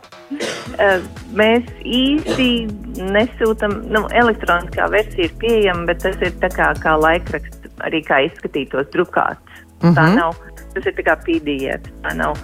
mēs 1.36 1.66
īsti 1.84 2.48
nesūtām, 3.12 3.76
nu, 3.92 4.06
elektroniskā 4.16 4.86
versija 4.92 5.28
ir 5.28 5.34
pieejama, 5.42 5.84
bet 5.90 6.00
tas 6.06 6.16
ir 6.24 6.32
tā 6.40 6.48
kā, 6.54 6.70
kā 6.80 6.94
laikraksts, 6.96 7.68
arī 7.84 8.00
kā 8.06 8.22
izskatītos 8.30 8.88
drukāts. 8.94 9.60
Mm 9.82 9.90
-hmm. 9.90 9.94
Tā 9.94 10.06
mhm. 10.06 10.16
nav, 10.16 10.34
tas 10.74 10.86
ir 10.86 10.94
tā 10.96 11.04
kā 11.04 11.16
PDF, 11.26 11.90
tā 12.02 12.14
nav 12.16 12.38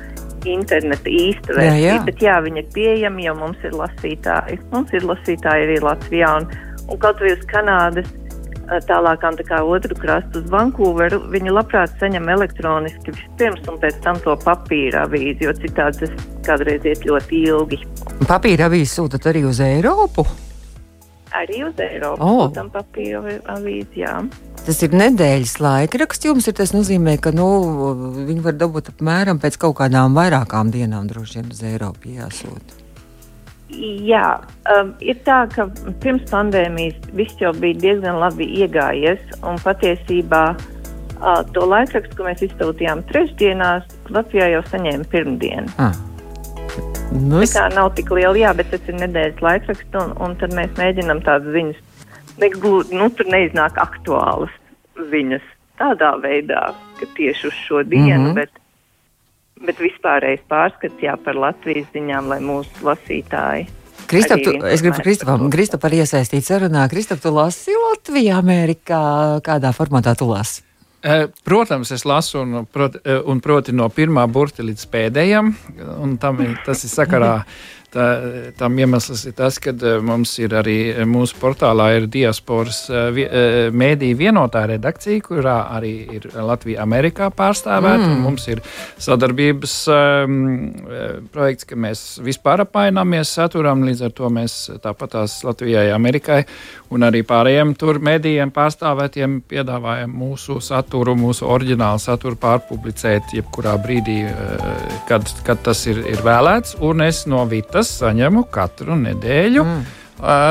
interneta 0.45 1.11
īsta 1.11 1.55
versija, 1.57 1.77
jā, 1.77 1.95
jā. 1.97 2.05
bet 2.05 2.23
jā, 2.23 2.41
viņa 2.45 2.59
ir 2.59 2.69
pieejama, 2.75 3.21
jo 3.21 3.35
mums 3.35 3.65
ir 3.65 3.73
lasītāji. 3.73 4.59
Mums 4.73 4.93
ir 4.93 5.03
lasītāji 5.03 5.67
arī 5.67 5.81
Latvijā, 5.81 6.37
un, 6.37 6.49
un 6.89 6.99
kaut 6.99 7.21
vai 7.21 7.33
uz 7.33 7.45
Kanādas 7.47 8.09
tālākām 8.87 9.39
tā 9.39 9.47
kā 9.49 9.61
otru 9.67 9.97
krastu 9.99 10.43
uz 10.43 10.51
Vankūveru, 10.53 11.21
viņi 11.33 11.55
labprāt 11.55 11.97
saņem 12.01 12.29
elektroniski 12.37 13.15
vispirms 13.17 13.67
un 13.71 13.81
pēc 13.83 13.99
tam 14.05 14.21
to 14.25 14.37
papīra 14.45 15.07
avīzi, 15.09 15.47
jo 15.49 15.55
citādi 15.59 16.05
tas 16.05 16.29
kādreiz 16.47 16.87
iet 16.87 17.07
ļoti 17.09 17.43
ilgi. 17.51 17.81
Papīra 18.29 18.71
avīzi 18.71 18.93
sūtat 18.95 19.31
arī 19.33 19.45
uz 19.49 19.63
Eiropu? 19.65 20.27
Arī 21.37 21.63
uz 21.67 21.79
Eiropu 21.83 22.27
oh. 22.27 22.45
sūtam 22.49 22.71
papīra 22.75 23.39
avīzi, 23.55 24.03
jā. 24.03 24.17
Tas 24.61 24.83
ir 24.85 24.95
nedēļas 24.99 25.57
laikraksts 25.63 26.29
jums, 26.29 26.51
ir 26.51 26.59
tas 26.59 26.75
nozīmē, 26.77 27.17
ka 27.23 27.33
nu, 27.35 27.47
viņi 28.27 28.45
var 28.45 28.59
dabūt 28.61 28.93
apmēram 28.95 29.41
pēc 29.43 29.57
kaut 29.63 29.79
kādām 29.81 30.19
vairākām 30.19 30.75
dienām 30.75 31.09
droši 31.11 31.41
vien 31.41 31.55
uz 31.55 31.65
Eiropu 31.71 32.15
jāsūta. 32.19 32.80
Jā, 33.79 34.41
um, 34.75 34.93
ir 35.05 35.19
tā, 35.27 35.45
ka 35.55 35.69
pirms 36.03 36.27
pandēmijas 36.31 36.97
viss 37.17 37.39
jau 37.41 37.53
bija 37.55 37.79
diezgan 37.79 38.19
labi 38.19 38.49
iegājies, 38.61 39.21
un 39.47 39.61
patiesībā 39.63 40.43
uh, 40.57 41.43
to 41.55 41.67
laikrakstu, 41.71 42.19
ko 42.19 42.27
mēs 42.27 42.43
izsūtījām 42.49 43.05
trešdienās, 43.11 43.87
Latvijā 44.11 44.51
jau 44.57 44.65
saņēma 44.73 45.07
pirmdienu. 45.13 45.71
Ah. 45.79 45.95
Nu, 47.15 47.41
es... 47.43 47.55
Tā 47.55 47.69
nav 47.75 47.93
tik 47.99 48.11
liela, 48.15 48.37
jā, 48.39 48.51
bet 48.59 48.71
tas 48.75 48.91
ir 48.91 48.99
nedēļas 49.01 49.43
laikraksts, 49.45 49.95
un, 50.03 50.13
un 50.23 50.37
tad 50.43 50.55
mēs 50.59 50.75
mēģinām 50.79 51.23
tādas 51.27 51.55
ziņas, 51.55 52.05
neglūd, 52.43 52.93
nu, 52.95 53.11
tur 53.15 53.31
neiznāk 53.31 53.79
aktuālas 53.83 54.55
ziņas 55.11 55.47
tādā 55.81 56.13
veidā, 56.23 56.71
ka 56.99 57.09
tieši 57.17 57.49
uz 57.49 57.61
šo 57.67 57.83
dienu, 57.83 58.19
mm 58.19 58.27
-hmm. 58.31 58.35
bet 58.35 58.60
bet 59.67 59.83
vispārējais 59.83 60.47
pārskats 60.51 61.05
jā, 61.05 61.17
par 61.25 61.39
Latvijas 61.39 61.91
ziņām, 61.95 62.31
lai 62.33 62.41
mūsu 62.45 62.87
lasītāji. 62.87 63.69
Kristop, 64.11 64.41
tu, 64.43 64.57
es 64.67 64.83
gribu 64.83 65.05
Kristopam, 65.05 65.45
Kristopam 65.53 65.95
iesaistīt 65.95 66.47
sarunā. 66.47 66.89
Kristop, 66.91 67.21
tu 67.23 67.31
lasi 67.35 67.77
Latvijā, 67.77 68.41
Amerikā, 68.41 69.05
kādā 69.47 69.71
formātā 69.77 70.17
tu 70.19 70.27
lasi? 70.31 70.65
Protams, 71.47 71.93
es 71.95 72.03
lasu, 72.05 72.43
un, 72.43 72.67
proti, 72.69 73.01
un 73.31 73.39
proti 73.41 73.73
no 73.73 73.87
pirmā 73.95 74.27
burta 74.29 74.65
līdz 74.67 74.83
pēdējam, 74.93 75.55
un 75.97 76.19
tam, 76.21 76.43
tas 76.67 76.83
ir 76.85 76.93
sakarā 76.93 77.31
Tā, 77.91 78.05
tam 78.55 78.77
iemesls 78.79 79.25
ir 79.27 79.35
tas, 79.35 79.57
ka 79.59 79.73
eh, 79.75 79.97
mums 80.07 80.37
ir 80.39 80.53
arī 80.55 80.77
eh, 80.93 81.01
mūsu 81.11 81.35
portālā 81.41 81.89
ir 81.97 82.05
diasporas 82.07 82.85
eh, 82.87 83.71
mēdīja 83.75 84.19
vienotā 84.21 84.63
redakcija, 84.71 85.23
kurā 85.27 85.57
arī 85.75 85.91
ir 86.15 86.29
Latvija 86.39 86.85
Amerikā 86.85 87.33
pārstāvēta. 87.35 88.05
Mm. 88.05 88.21
Mums 88.23 88.47
ir 88.53 88.63
sadarbības 89.01 89.75
um, 89.91 90.37
projekts, 91.35 91.67
ka 91.67 91.79
mēs 91.83 92.05
vispār 92.23 92.63
apmaināmies 92.63 93.33
saturam, 93.41 93.83
līdz 93.89 94.05
ar 94.07 94.15
to 94.15 94.31
mēs 94.39 94.55
tāpatās 94.85 95.41
Latvijai, 95.49 95.89
Amerikai 95.91 96.45
un 96.95 97.09
arī 97.09 97.25
pārējiem 97.27 97.75
tur 97.81 97.99
mēdījiem 98.07 98.55
pārstāvētiem 98.55 99.41
piedāvājam 99.51 100.15
mūsu 100.15 100.61
saturu, 100.63 101.17
mūsu 101.19 101.49
oriģinālu 101.51 101.99
saturu 102.03 102.39
pārpublicēt 102.39 103.35
jebkurā 103.35 103.75
brīdī, 103.83 104.21
kad, 105.11 105.27
kad 105.47 105.63
tas 105.67 105.83
ir, 105.91 106.05
ir 106.07 106.23
vēlēts. 106.27 106.79
Un 106.87 107.03
es 107.07 107.25
no 107.31 107.43
Vita 107.51 107.80
tas 107.81 107.95
saņemu 107.97 108.45
katru 108.53 108.97
nedēļu. 109.01 109.65
Mm. 109.65 109.85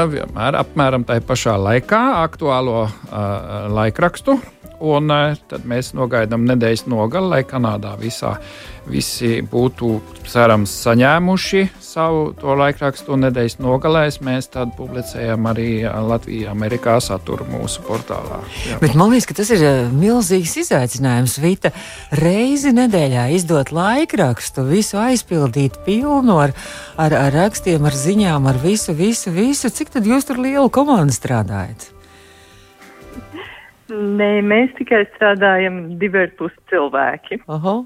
Vienmēr 0.10 0.56
apmēram 0.64 1.04
tajā 1.06 1.22
pašā 1.30 1.54
laikā 1.62 2.00
aktuālo 2.24 2.88
uh, 2.88 3.68
laikrakstu. 3.70 4.40
Un 4.80 5.12
uh, 5.12 5.38
tad 5.52 5.66
mēs 5.68 5.94
nogaidām 5.98 6.46
nedēļas 6.48 6.86
nogali, 6.88 7.34
lai 7.34 7.44
Kanādā 7.48 7.96
visā 8.00 8.38
visi 8.90 9.40
būtu 9.46 10.00
cerams 10.30 10.72
saņēmuši 10.86 11.66
savu 11.84 12.30
to 12.38 12.54
laikrakstu 12.58 13.18
nedēļas 13.20 13.58
nogalēs. 13.62 14.20
Mēs 14.26 14.50
tad 14.54 14.74
publicējam 14.78 15.48
arī 15.50 15.70
Latvijā, 15.84 16.54
Amerikā 16.54 16.98
saturu 17.04 17.48
mūsu 17.50 17.84
portālā. 17.88 18.42
Jā. 18.70 18.80
Bet 18.84 18.96
man 19.00 19.14
liekas, 19.14 19.30
ka 19.30 19.40
tas 19.42 19.52
ir 19.56 19.66
milzīgs 19.94 20.56
izaicinājums. 20.64 21.40
Vita 21.44 21.74
reizi 22.22 22.74
nedēļā 22.76 23.30
izdot 23.38 23.74
laikrakstu, 23.76 24.66
visu 24.70 25.00
aizpildīt 25.02 25.80
pilnu 25.88 26.40
ar, 26.46 26.56
ar, 26.98 27.16
ar 27.28 27.40
rakstiem, 27.44 27.86
ar 27.90 27.98
ziņām, 27.98 28.50
ar 28.50 28.60
visu, 28.64 28.96
visu, 28.98 29.34
visu. 29.36 29.74
Cik 29.74 29.96
tad 29.98 30.10
jūs 30.10 30.30
tur 30.30 30.42
lielu 30.42 30.70
komandu 30.74 31.16
strādājat? 31.16 31.99
Nē, 33.90 34.32
mēs 34.46 34.74
tikai 34.78 35.04
strādājam 35.16 36.00
divi 36.02 36.26
ar 36.26 36.34
pus 36.38 36.54
cilvēki. 36.70 37.42
Aha 37.50 37.80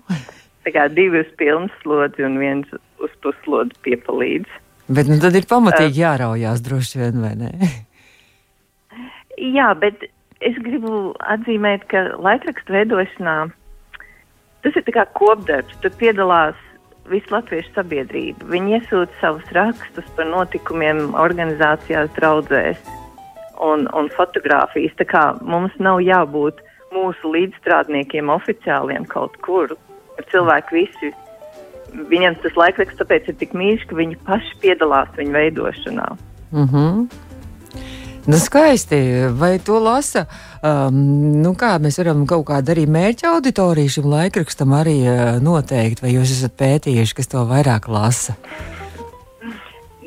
tā 0.64 0.74
kā 0.76 0.88
divas 0.92 1.30
pilnas 1.40 1.74
slodzi 1.82 2.26
un 2.26 2.40
viens 2.42 2.68
uz 3.04 3.14
puslodzi 3.24 3.76
piepalīdz. 3.86 4.60
Bet 4.94 5.10
nu, 5.12 5.20
tad 5.24 5.36
ir 5.40 5.48
pamatīgi 5.48 5.96
uh, 5.96 6.02
jāraujās 6.04 6.64
droši 6.64 7.02
vien, 7.02 7.22
vai 7.24 7.34
ne? 7.40 7.52
jā, 9.58 9.70
bet 9.80 10.08
es 10.44 10.60
gribu 10.64 11.14
atzīmēt, 11.36 11.88
ka 11.92 12.10
laikrakstu 12.20 12.76
veidošanā 12.76 13.38
tas 14.64 14.80
ir 14.80 14.96
kā 14.96 15.08
kopdarbs. 15.20 15.80
Tur 15.84 15.96
piedalās 16.00 16.60
visu 17.12 17.32
latviešu 17.36 17.74
sabiedrību. 17.76 18.48
Viņi 18.52 18.78
iesūta 18.80 19.20
savus 19.20 19.56
rakstus 19.56 20.08
par 20.18 20.30
notikumiem 20.32 21.10
organizācijās, 21.20 22.12
draudzēs 22.20 22.80
un, 23.62 23.88
un 23.94 24.10
fotografijas. 24.18 24.96
Tā 25.00 25.08
kā 25.10 25.24
mums 25.42 25.76
nav 25.80 26.02
jābūt 26.04 26.62
mūsu 26.94 27.34
līdzstrādniekiem 27.34 28.30
oficiāliem 28.30 29.06
kaut 29.10 29.38
kur 29.46 29.76
cilvēki 30.32 30.78
visi, 30.78 31.12
viņiem 32.10 32.38
tas 32.44 32.58
laikraksts 32.58 33.02
tāpēc 33.02 33.30
ir 33.30 33.38
tik 33.42 33.54
mīļš, 33.58 33.86
ka 33.90 33.98
viņi 33.98 34.20
paši 34.28 34.58
piedalās 34.62 35.14
viņa 35.18 35.38
veidošanā. 35.40 36.10
Mm 36.54 36.68
-hmm. 36.68 37.08
Nu, 38.26 38.38
skaisti. 38.40 38.96
Vai 39.40 39.60
to 39.60 39.80
lasa? 39.80 40.26
Um, 40.64 41.42
nu, 41.42 41.52
kā 41.60 41.76
mēs 41.84 41.98
varam 42.00 42.22
kaut 42.28 42.46
kādu 42.48 42.72
arī 42.72 42.86
mērķa 42.88 43.34
auditoriju 43.36 43.90
šim 43.90 44.08
laikrakstam 44.08 44.72
arī 44.72 44.96
uh, 45.04 45.42
noteikt, 45.44 46.00
vai 46.02 46.14
jūs 46.14 46.32
esat 46.32 46.56
pētījuši, 46.56 47.16
kas 47.16 47.28
to 47.28 47.44
vairāk 47.50 47.90
lasa? 47.92 48.38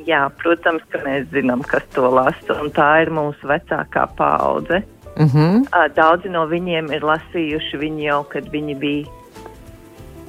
Jā, 0.07 0.27
protams, 0.39 0.85
ka 0.93 1.01
mēs 1.03 1.27
zinām, 1.33 1.65
kas 1.67 1.83
to 1.95 2.07
lasa, 2.07 2.61
un 2.61 2.71
tā 2.75 2.91
ir 3.03 3.11
mūsu 3.11 3.49
vecākā 3.51 4.07
paudze. 4.19 4.83
-huh. 5.17 5.61
uh, 5.61 5.95
daudzi 5.95 6.29
no 6.29 6.47
viņiem 6.47 6.93
ir 6.95 7.03
lasījuši 7.03 7.81
viņu 7.81 8.03
jau, 8.05 8.23
kad 8.31 8.49
viņi 8.53 8.75
bija 8.79 9.07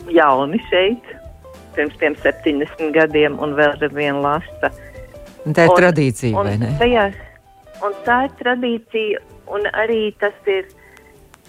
jauni 0.09 0.59
šeit, 0.69 1.13
pirms 1.75 1.97
tiem 1.99 2.15
70 2.23 2.91
gadiem, 2.95 3.39
un 3.39 3.55
vēl 3.57 3.75
ar 3.75 3.93
vienu 3.93 4.21
lasta. 4.21 4.71
Un 5.45 5.53
tā 5.53 5.67
ir 5.67 5.73
un, 5.73 5.77
tradīcija, 5.81 6.33
un, 6.37 6.49
vai 6.49 6.57
ne? 6.57 6.73
Tajā, 6.79 7.05
un 7.85 7.97
tā 8.07 8.19
ir 8.27 8.35
tradīcija, 8.41 9.23
un 9.53 9.67
arī 9.73 10.01
tas 10.19 10.35
ir, 10.49 10.67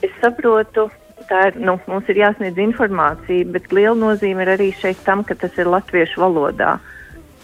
es 0.03 0.13
saprotu, 0.23 0.89
tā 1.31 1.49
ir, 1.51 1.59
nu, 1.63 1.79
mums 1.91 2.11
ir 2.11 2.21
jāsniedz 2.21 2.61
informācija, 2.63 3.49
bet 3.55 3.73
liela 3.73 3.97
nozīme 3.99 4.45
ir 4.45 4.55
arī 4.57 4.71
šeit 4.83 5.01
tam, 5.07 5.25
ka 5.25 5.35
tas 5.39 5.57
ir 5.59 5.71
latviešu 5.71 6.23
valodā. 6.23 6.77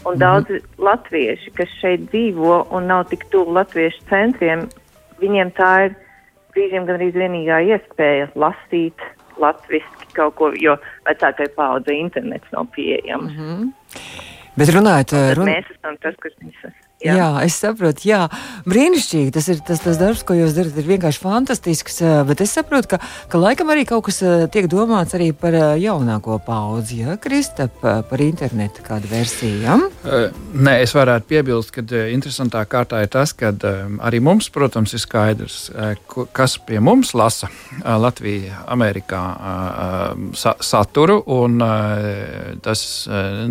Un 0.05 0.13
mm 0.13 0.17
-hmm. 0.17 0.19
daudzi 0.19 0.61
latvieši, 0.79 1.51
kas 1.51 1.69
šeit 1.81 2.01
dzīvo 2.13 2.67
un 2.71 2.87
nav 2.87 3.05
tik 3.09 3.25
tuvu 3.31 3.53
latviešu 3.53 4.01
centriem, 4.11 4.69
viņiem 5.21 5.51
tā 5.57 5.87
ir 5.87 5.95
brīžiem 6.55 6.87
gan 6.87 6.97
arī 7.01 7.11
vienīgā 7.13 7.59
iespēja 7.73 8.29
lasīt 8.35 8.99
latviski 9.37 10.07
kaut 10.13 10.35
ko, 10.35 10.53
jo 10.61 10.77
vecākai 11.09 11.49
paudze 11.57 11.93
internets 11.93 12.53
nav 12.53 12.67
pieejams. 12.77 13.33
Mm 13.33 13.39
-hmm. 13.39 13.73
Bet 14.57 14.69
runājot, 14.69 15.13
run... 15.37 15.47
mēs 15.47 15.71
esam 15.77 15.97
tas, 15.97 16.15
kas 16.23 16.33
viņus 16.41 16.84
Jā. 17.05 17.15
jā, 17.19 17.29
es 17.45 17.59
saprotu, 17.61 18.07
jā, 18.09 18.23
brīnišķīgi. 18.65 19.33
Tas 19.35 19.49
ir 19.53 19.61
tas, 19.67 19.83
tas 19.85 19.99
darbs, 20.01 20.23
ko 20.25 20.37
jūs 20.39 20.55
darat, 20.57 20.79
ir 20.81 20.89
vienkārši 20.89 21.21
fantastisks. 21.21 22.01
Bet 22.29 22.41
es 22.41 22.55
saprotu, 22.57 22.95
ka, 22.95 23.01
ka 23.29 23.41
laikam 23.41 23.73
arī 23.75 23.85
kaut 23.89 24.07
kas 24.09 24.23
tiek 24.55 24.69
domāts 24.73 25.17
arī 25.17 25.29
par 25.37 25.57
jaunāko 25.81 26.39
paudzi, 26.45 27.03
ja 27.05 27.19
Kristap, 27.21 27.77
par 27.83 28.25
internetu 28.25 28.85
kādu 28.87 29.11
versiju. 29.13 29.61
Ja? 29.67 29.77
Nē, 30.55 30.79
es 30.87 30.97
varētu 30.97 31.29
piebilst, 31.29 31.75
ka 31.77 31.85
interesantā 32.09 32.65
kārtā 32.65 33.05
ir 33.05 33.13
tas, 33.13 33.37
ka 33.37 33.53
arī 33.53 34.23
mums, 34.25 34.49
protams, 34.55 34.97
ir 34.97 35.05
skaidrs, 35.05 35.69
kas 36.33 36.57
pie 36.65 36.81
mums 36.81 37.13
lasa 37.13 37.53
Latvijā, 37.85 38.65
Amerikā 38.73 39.25
saturu, 40.65 41.21
un 41.37 41.61
tas 42.65 42.87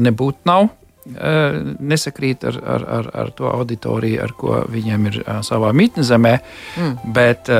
nebūtu 0.02 0.50
nav 0.50 0.74
nesakrīt 1.04 2.46
ar, 2.48 2.58
ar, 2.76 2.86
ar, 2.98 3.10
ar 3.24 3.32
to 3.36 3.50
auditoriju, 3.52 4.22
ar 4.24 4.34
ko 4.40 4.62
viņiem 4.72 5.10
ir 5.12 5.20
savā 5.44 5.74
mītnes 5.76 6.08
zemē. 6.08 6.34
Mm. 6.80 6.94
Bet 7.16 7.52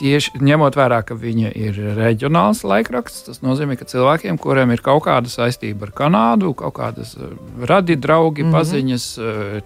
tieši 0.00 0.42
ņemot 0.42 0.78
vērā, 0.78 1.02
ka 1.06 1.16
viņa 1.18 1.52
ir 1.60 1.80
reģionāls 1.98 2.64
laikraksts, 2.68 3.26
tas 3.28 3.42
nozīmē, 3.44 3.76
ka 3.80 3.88
cilvēkiem, 3.88 4.40
kuriem 4.40 4.72
ir 4.72 4.84
kaut 4.84 5.04
kāda 5.08 5.32
saistība 5.32 5.88
ar 5.88 5.96
Kanādu, 6.02 6.54
kaut 6.58 6.76
kādas 6.80 7.14
radi, 7.60 7.96
draugi, 7.96 8.42
mm 8.42 8.48
-hmm. 8.48 8.58
paziņas, 8.58 9.08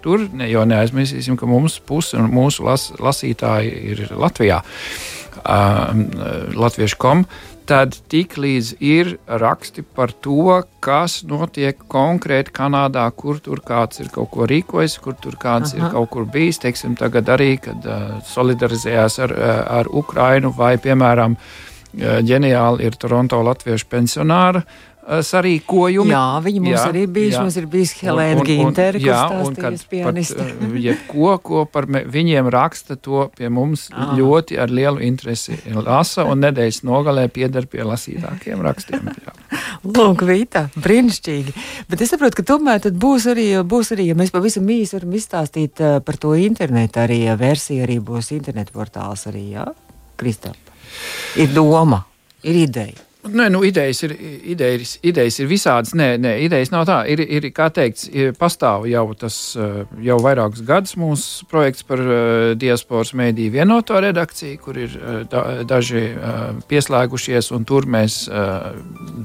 tur 0.03 0.29
ne, 0.33 0.51
jo 0.51 0.65
neaizmirsīsim, 0.65 1.37
ka 1.37 1.47
mums 1.47 1.79
puse 1.79 2.19
no 2.19 2.27
mūsu 2.27 2.67
las, 2.67 2.91
lasītāji 2.99 3.77
ir 3.93 4.09
Latvijā. 4.17 4.63
Uh, 4.63 5.17
Latviešu 6.57 6.97
komu 6.99 7.25
tad 7.67 7.97
tiklīdz 8.13 8.77
ir 8.85 9.13
raksti 9.27 9.83
par 9.97 10.13
to, 10.25 10.63
kas 10.85 11.21
notiek 11.27 11.79
konkrēti 11.91 12.55
Kanādā, 12.55 13.05
kur 13.19 13.41
tur 13.43 13.63
kāds 13.67 14.01
ir 14.03 14.11
kaut 14.15 14.31
ko 14.35 14.47
rīkojis, 14.49 14.99
kur 15.03 15.17
tur 15.21 15.39
kāds 15.41 15.75
Aha. 15.75 15.81
ir 15.81 15.95
kaut 15.95 16.11
kur 16.15 16.27
bijis. 16.31 16.61
Teiksim, 16.63 16.97
tagad 16.99 17.29
arī, 17.35 17.57
kad 17.63 17.87
uh, 17.87 18.19
solidarizējās 18.31 19.19
ar, 19.27 19.35
uh, 19.35 19.55
ar 19.81 19.91
Ukrainu 19.91 20.53
vai, 20.57 20.77
piemēram, 20.83 21.37
uh, 21.37 22.21
ģeniāli 22.27 22.87
ir 22.87 22.99
Toronto 23.01 23.41
latviešu 23.45 23.89
pensionāra 23.91 24.63
sarīkojumi. 25.07 26.11
Jā, 26.11 26.23
viņi 26.43 26.63
mums 26.65 26.75
jā, 26.75 26.85
arī. 26.91 27.05
Jā. 27.07 27.43
Mums 27.45 27.57
ir 27.61 27.69
bijis 27.71 27.93
Helēna 28.01 28.45
Gintere, 28.47 29.01
kas 29.03 29.31
stāstījas 29.31 29.85
pianiste. 29.91 30.39
Pat, 30.41 30.65
eh, 30.67 30.75
jebko, 30.89 31.31
ko 31.47 31.63
par 31.71 31.87
me, 31.87 32.03
viņiem 32.11 32.51
raksta, 32.53 32.97
to 32.99 33.27
pie 33.37 33.51
mums 33.53 33.87
ah. 33.93 34.15
ļoti 34.19 34.59
ar 34.63 34.73
lielu 34.73 35.03
interesi 35.07 35.59
lasa 35.77 36.27
un 36.27 36.43
nedēļas 36.43 36.83
nogalē 36.87 37.29
piedar 37.33 37.69
pie 37.71 37.87
lasītākiem 37.87 38.65
rakstiem. 38.67 39.13
Jā. 39.23 39.37
Lūk, 39.97 40.27
Vīta, 40.27 40.67
brīnišķīgi. 40.75 41.57
Bet 41.91 42.03
es 42.03 42.11
saprotu, 42.13 42.41
ka 42.41 42.49
tomēr 42.55 42.91
būs 42.91 43.31
arī, 43.31 43.49
būs 43.63 43.95
arī, 43.95 44.11
ja 44.11 44.19
mēs 44.19 44.35
pavisam 44.35 44.67
īsi 44.73 44.99
varam 44.99 45.15
izstāstīt 45.17 45.83
uh, 45.85 45.99
par 46.05 46.19
to 46.21 46.35
internetu, 46.39 47.05
arī 47.05 47.23
ja 47.29 47.39
versija 47.39 47.87
arī 47.87 48.01
būs 48.03 48.33
internetu 48.35 48.75
portāls 48.75 49.29
arī, 49.31 49.49
jā, 49.55 49.71
Kristap. 50.17 50.57
Ir 51.37 51.51
doma, 51.53 52.01
ir 52.43 52.65
ideja. 52.65 53.06
Nē, 53.33 53.49
nu, 53.51 53.63
idejas, 53.67 54.03
ir, 54.07 54.13
idejas, 54.53 54.97
idejas 55.07 55.39
ir 55.41 55.49
visādas. 55.51 55.95
Nē, 55.99 56.09
nē, 56.23 56.33
idejas 56.47 56.71
nav 56.73 56.87
tā. 56.89 56.99
Ir, 57.11 57.23
ir 57.23 57.49
kā 57.55 57.69
teikts, 57.75 58.07
ir, 58.13 58.33
pastāv 58.39 58.87
jau 58.91 59.05
tas 59.19 59.37
jau 60.05 60.19
vairākus 60.23 60.63
gadus 60.67 60.97
mūsu 61.01 61.47
projekts 61.51 61.87
par 61.87 62.03
uh, 62.03 62.55
diasporas 62.59 63.15
mēdīju 63.17 63.55
vienoto 63.57 64.01
redakciju, 64.03 64.61
kur 64.63 64.81
ir 64.81 64.97
uh, 65.01 65.21
da, 65.31 65.45
daži 65.67 66.07
pieslēgušies, 66.69 67.51
un 67.57 67.65
tur 67.69 67.87
mēs 67.91 68.27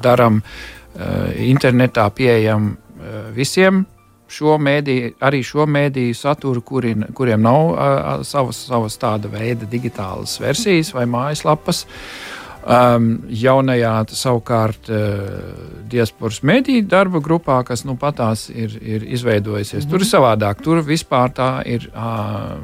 darām 0.03 0.41
internetā 1.39 2.07
pieejam 2.15 2.75
visiem. 3.35 3.85
Šo 4.31 4.55
mēdīju, 4.63 5.15
arī 5.27 5.41
šo 5.43 5.65
mēdīju 5.67 6.15
saturu, 6.15 6.61
kuri, 6.63 6.93
kuriem 7.15 7.41
nav 7.43 7.71
uh, 7.71 8.11
savas, 8.27 8.61
savas 8.69 8.95
tāda 8.99 9.31
veida 9.31 9.67
digitālas 9.67 10.37
versijas 10.39 10.93
vai 10.95 11.03
mājaslapas. 11.09 11.83
Uh, 11.83 12.40
Um, 12.61 13.23
jaunajā 13.33 13.91
savukārt 14.13 14.89
uh, 14.93 15.31
diasporas 15.89 16.43
mediju 16.45 16.83
darba 16.85 17.17
grupā, 17.23 17.55
kas 17.65 17.81
nu 17.89 17.95
patās 17.97 18.51
ir, 18.53 18.75
ir 18.85 19.01
izveidojusies. 19.01 19.81
Mm 19.81 19.87
-hmm. 19.87 19.89
Tur 19.89 19.99
ir 19.99 20.05
mhm. 20.05 20.11
savādāk. 20.11 20.61
Tur 20.61 20.83
vispār 20.85 21.33
tā 21.33 21.51
ir. 21.65 21.89
Uh, 21.95 22.59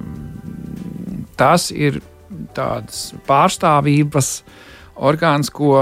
tas 1.36 1.72
ir 1.72 2.02
tāds 2.54 3.14
pārstāvības 3.28 4.44
orgāns, 4.96 5.50
ko, 5.50 5.74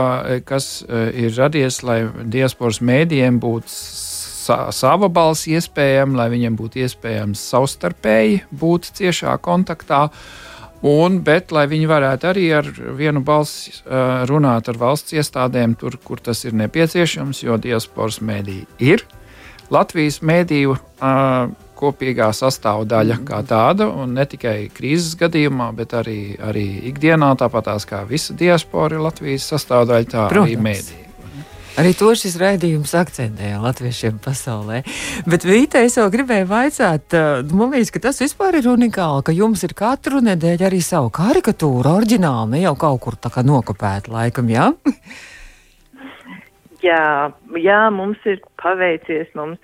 kas 0.46 0.84
uh, 0.84 1.12
ir 1.16 1.36
radies, 1.38 1.84
lai 1.84 2.08
diasporas 2.24 2.82
mēdījiem 2.82 3.40
būtu 3.40 3.68
sa 3.68 4.72
sava 4.72 5.10
balss 5.10 5.48
iespējama, 5.48 6.18
lai 6.18 6.30
viņiem 6.30 6.56
būtu 6.56 6.80
iespējams 6.80 7.40
savstarpēji 7.50 8.44
būt 8.52 8.92
ciešā 8.94 9.38
kontaktā. 9.38 10.04
Uh, 10.04 10.45
Un, 10.86 11.22
bet, 11.26 11.54
lai 11.56 11.66
viņi 11.72 11.88
varētu 11.90 12.28
arī 12.30 12.46
ar 12.54 12.68
vienu 12.98 13.24
balsi 13.26 13.72
uh, 13.72 14.26
runāt 14.30 14.68
ar 14.70 14.78
valsts 14.78 15.16
iestādēm, 15.16 15.78
tur, 15.80 15.96
kur 16.04 16.20
tas 16.22 16.44
ir 16.46 16.54
nepieciešams, 16.58 17.44
jo 17.48 17.58
diasporas 17.62 18.20
mēdīja 18.22 18.68
ir 18.84 19.06
Latvijas 19.74 20.20
mēdīju 20.22 20.76
uh, 20.76 21.54
kopīgā 21.76 22.28
sastāvdaļa 22.36 23.18
kā 23.28 23.42
tāda, 23.48 23.88
un 23.90 24.14
ne 24.16 24.26
tikai 24.30 24.70
krīzes 24.74 25.18
gadījumā, 25.20 25.72
bet 25.76 25.96
arī, 25.98 26.36
arī 26.38 26.68
ikdienā, 26.92 27.34
tāpat 27.40 27.74
kā 27.90 28.04
visa 28.08 28.36
diaspora 28.38 28.96
ir 28.96 29.04
Latvijas 29.08 29.50
sastāvdaļa, 29.56 30.12
tā 30.12 30.28
Protams. 30.30 30.54
arī 30.54 30.62
mēdīja. 30.70 31.05
Arī 31.76 31.92
to 31.92 32.08
šis 32.16 32.38
raidījums 32.40 32.94
akcentēja 32.96 33.58
latviešiem 33.60 34.22
pasaulē. 34.24 34.78
Bet 35.28 35.44
Vītē 35.44 35.82
es 35.84 35.98
jau 36.00 36.06
gribēju 36.12 36.48
vaicāt, 36.48 37.16
man 37.52 37.74
liekas, 37.74 37.92
ka 37.92 38.00
tas 38.06 38.22
vispār 38.24 38.62
ir 38.62 38.70
unikāli, 38.72 39.26
ka 39.28 39.36
jums 39.36 39.66
ir 39.68 39.74
katru 39.76 40.22
nedēļu 40.24 40.64
arī 40.70 40.80
savu 40.80 41.12
karikatūru, 41.16 41.92
oriģināli, 42.00 42.54
ne 42.54 42.62
jau 42.64 42.72
kaut 42.80 43.02
kur 43.04 43.18
tā 43.20 43.32
kā 43.34 43.44
nokopēta 43.44 44.14
laikam, 44.14 44.48
jā? 44.54 44.70
jā, 46.88 47.04
jā, 47.60 47.82
mums 47.92 48.24
ir 48.24 48.40
paveicies, 48.64 49.36
mums 49.36 49.60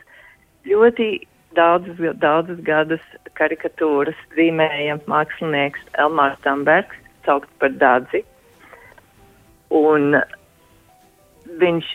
ļoti 0.68 1.10
daudzus, 1.56 2.04
daudzus 2.20 2.60
gadus 2.68 3.08
karikatūras 3.40 4.20
zīmēja 4.36 5.00
mākslinieks 5.08 5.88
Elmārs 5.96 6.44
Tambergs, 6.44 7.00
saukt 7.24 7.48
par 7.64 7.72
Dādzi. 7.80 8.26
Un 9.72 10.20
viņš 11.62 11.88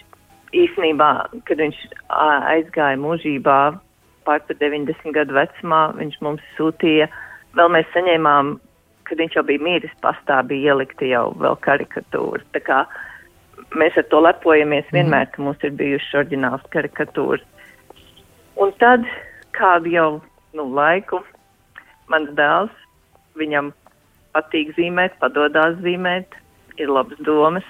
īsnībā, 0.55 1.11
kad 1.49 1.61
viņš 1.63 1.81
aizgāja 2.13 2.99
mūžībā 3.01 3.59
pār 4.27 4.43
par 4.47 4.59
90 4.61 5.15
gadu 5.15 5.37
vecumā, 5.37 5.83
viņš 5.99 6.21
mums 6.27 6.47
sūtīja, 6.57 7.09
vēl 7.59 7.73
mēs 7.75 7.91
saņēmām, 7.95 8.57
kad 9.07 9.21
viņš 9.23 9.37
jau 9.39 9.45
bija 9.47 9.63
mīris, 9.63 9.95
pastā 10.03 10.41
bija 10.47 10.75
ielikta 10.75 11.07
jau 11.07 11.29
vēl 11.39 11.59
karikatūra. 11.67 12.43
Tā 12.55 12.63
kā 12.67 12.81
mēs 13.79 13.97
ar 13.99 14.09
to 14.11 14.23
lepojamies 14.25 14.87
mhm. 14.89 14.97
vienmēr, 14.99 15.31
ka 15.33 15.43
mums 15.47 15.63
ir 15.67 15.77
bijušas 15.79 16.21
oriģināls 16.23 16.67
karikatūras. 16.75 17.47
Un 18.57 18.73
tad 18.81 19.05
kādu 19.57 19.93
jau 19.93 20.11
nu, 20.57 20.65
laiku 20.75 21.21
mans 22.13 22.31
dēls, 22.39 22.73
viņam 23.37 23.73
patīk 24.37 24.73
zīmēt, 24.77 25.17
padodās 25.21 25.77
zīmēt, 25.85 26.37
ir 26.81 26.93
labas 26.93 27.21
domas, 27.25 27.67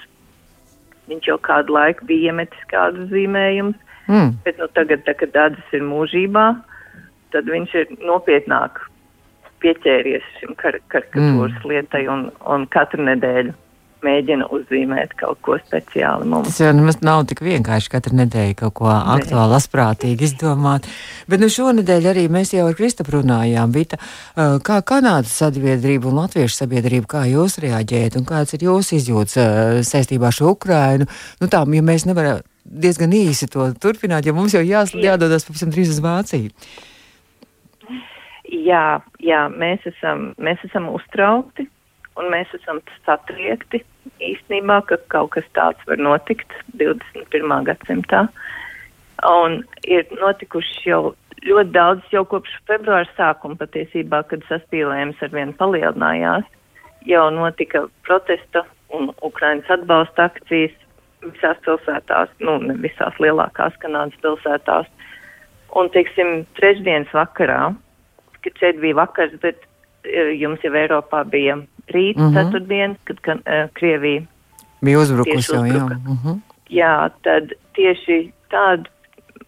Viņš 1.10 1.28
jau 1.30 1.36
kādu 1.46 1.76
laiku 1.76 2.06
bija 2.08 2.32
iemetis 2.32 2.64
kādus 2.70 3.10
zīmējumus, 3.12 3.76
mm. 4.10 4.32
bet 4.46 4.58
nu, 4.58 4.66
tagad, 4.74 5.04
tā, 5.06 5.14
kad 5.18 5.34
Dārzs 5.36 5.76
ir 5.76 5.84
mūžībā, 5.86 6.46
tad 7.34 7.50
viņš 7.50 7.76
ir 7.82 7.92
nopietnāk 8.02 8.80
pieķēries 9.62 10.26
šim 10.40 10.56
kar 10.60 10.78
karikatūras 10.92 11.60
mm. 11.62 11.68
lietai 11.70 12.02
un, 12.12 12.28
un 12.44 12.66
katru 12.74 13.06
nedēļu 13.06 13.54
mēģina 14.06 14.48
uzzīmēt 14.54 15.14
kaut 15.20 15.40
ko 15.44 15.58
speciālu 15.60 16.28
mums. 16.30 16.48
Tas 16.50 16.62
jau 16.62 16.72
nemaz 16.76 17.00
nav 17.04 17.24
tik 17.30 17.42
vienkārši 17.44 17.92
katru 17.92 18.16
nedēļu 18.22 18.56
kaut 18.62 18.76
ko 18.80 18.88
aktuāli, 18.94 19.58
asprātīgi 19.58 20.28
izdomāt. 20.30 20.88
Bet 21.30 21.42
nu 21.42 21.50
šonadēļ 21.52 22.10
arī 22.12 22.26
mēs 22.32 22.54
jau 22.54 22.66
ar 22.70 22.76
Kristapu 22.78 23.18
runājām, 23.18 23.74
Vita, 23.76 24.00
kā 24.36 24.80
Kanādas 24.86 25.34
sabiedrība 25.42 26.10
un 26.10 26.20
Latviešu 26.22 26.62
sabiedrība, 26.62 27.10
kā 27.16 27.24
jūs 27.30 27.58
reaģējat 27.64 28.18
un 28.20 28.26
kāds 28.28 28.56
ir 28.56 28.66
jūsu 28.68 28.98
izjūts 29.00 29.38
saistībā 29.90 30.30
ar 30.30 30.36
šo 30.36 30.52
Ukrainu? 30.54 31.08
Nu 31.42 31.50
tā, 31.52 31.64
ja 31.66 31.84
mēs 31.84 32.06
nevaram 32.08 32.44
diezgan 32.66 33.14
īsi 33.14 33.48
to 33.50 33.68
turpināt, 33.80 34.26
jo 34.26 34.34
mums 34.36 34.56
jau 34.56 34.64
jās, 34.64 34.94
jādodas 34.94 35.46
pavisam 35.46 35.72
drīz 35.74 35.94
uz 35.94 36.02
Vāciju. 36.04 36.50
Jā, 38.46 39.00
jā 39.22 39.46
mēs, 39.50 39.82
esam, 39.90 40.30
mēs 40.38 40.62
esam 40.66 40.86
uztraukti 40.94 41.66
un 42.16 42.30
mēs 42.32 42.52
esam 42.56 42.80
satriekti 43.06 43.82
īstenībā, 44.24 44.80
ka 44.88 44.98
kaut 45.12 45.34
kas 45.36 45.46
tāds 45.56 45.82
var 45.88 46.00
notikt 46.00 46.52
21. 46.80 47.54
gadsimtā. 47.68 48.26
Un 49.26 49.62
ir 49.88 50.04
notikuši 50.20 50.90
jau 50.90 51.00
ļoti 51.46 51.72
daudz, 51.74 52.04
jau 52.12 52.24
kopš 52.28 52.52
februāra 52.68 53.08
sākuma 53.16 53.58
patiesībā, 53.60 54.22
kad 54.30 54.44
saspīlējums 54.48 55.20
ar 55.24 55.32
vienu 55.34 55.56
palielinājās, 55.60 56.48
jau 57.06 57.28
notika 57.34 57.86
protesta 58.06 58.64
un 58.94 59.10
Ukrainas 59.24 59.70
atbalsta 59.72 60.28
akcijas 60.30 60.74
visās 61.24 61.58
pilsētās, 61.64 62.30
nu, 62.44 62.58
ne 62.62 62.76
visās 62.82 63.16
lielākās 63.22 63.76
Kanādas 63.82 64.18
pilsētās. 64.22 64.90
Un, 65.76 65.88
teiksim, 65.92 66.44
trešdienas 66.56 67.10
vakarā, 67.14 67.72
kad 68.44 68.60
šeit 68.60 68.78
bija 68.80 69.00
vakars, 69.00 69.34
bet 69.42 69.58
uh, 69.64 70.30
jums 70.36 70.62
jau 70.64 70.72
Eiropā 70.78 71.24
bija 71.28 71.58
rīta 71.88 72.20
mm. 72.20 72.28
-hmm. 72.28 72.34
ceturtdienas, 72.34 72.98
kad 73.04 73.20
kan, 73.20 73.38
uh, 73.46 73.68
Krievija 73.72 74.22
Bija 74.80 75.00
uzbrukusi 75.00 75.52
jau, 75.52 75.64
jā. 75.64 75.84
Uh 75.84 76.24
-huh. 76.24 76.38
Jā, 76.70 77.10
tad 77.22 77.52
tieši 77.74 78.32
tāda 78.50 78.90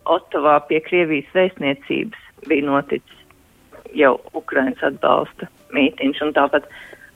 Otavā 0.04 0.60
pie 0.68 0.80
Krievijas 0.80 1.34
vēstniecības 1.34 2.18
bija 2.48 2.64
noticis 2.64 3.18
jau 3.94 4.20
Ukrainas 4.34 4.82
atbalsta 4.82 5.48
mītīņš 5.72 6.22
un 6.22 6.32
tāpat. 6.32 6.64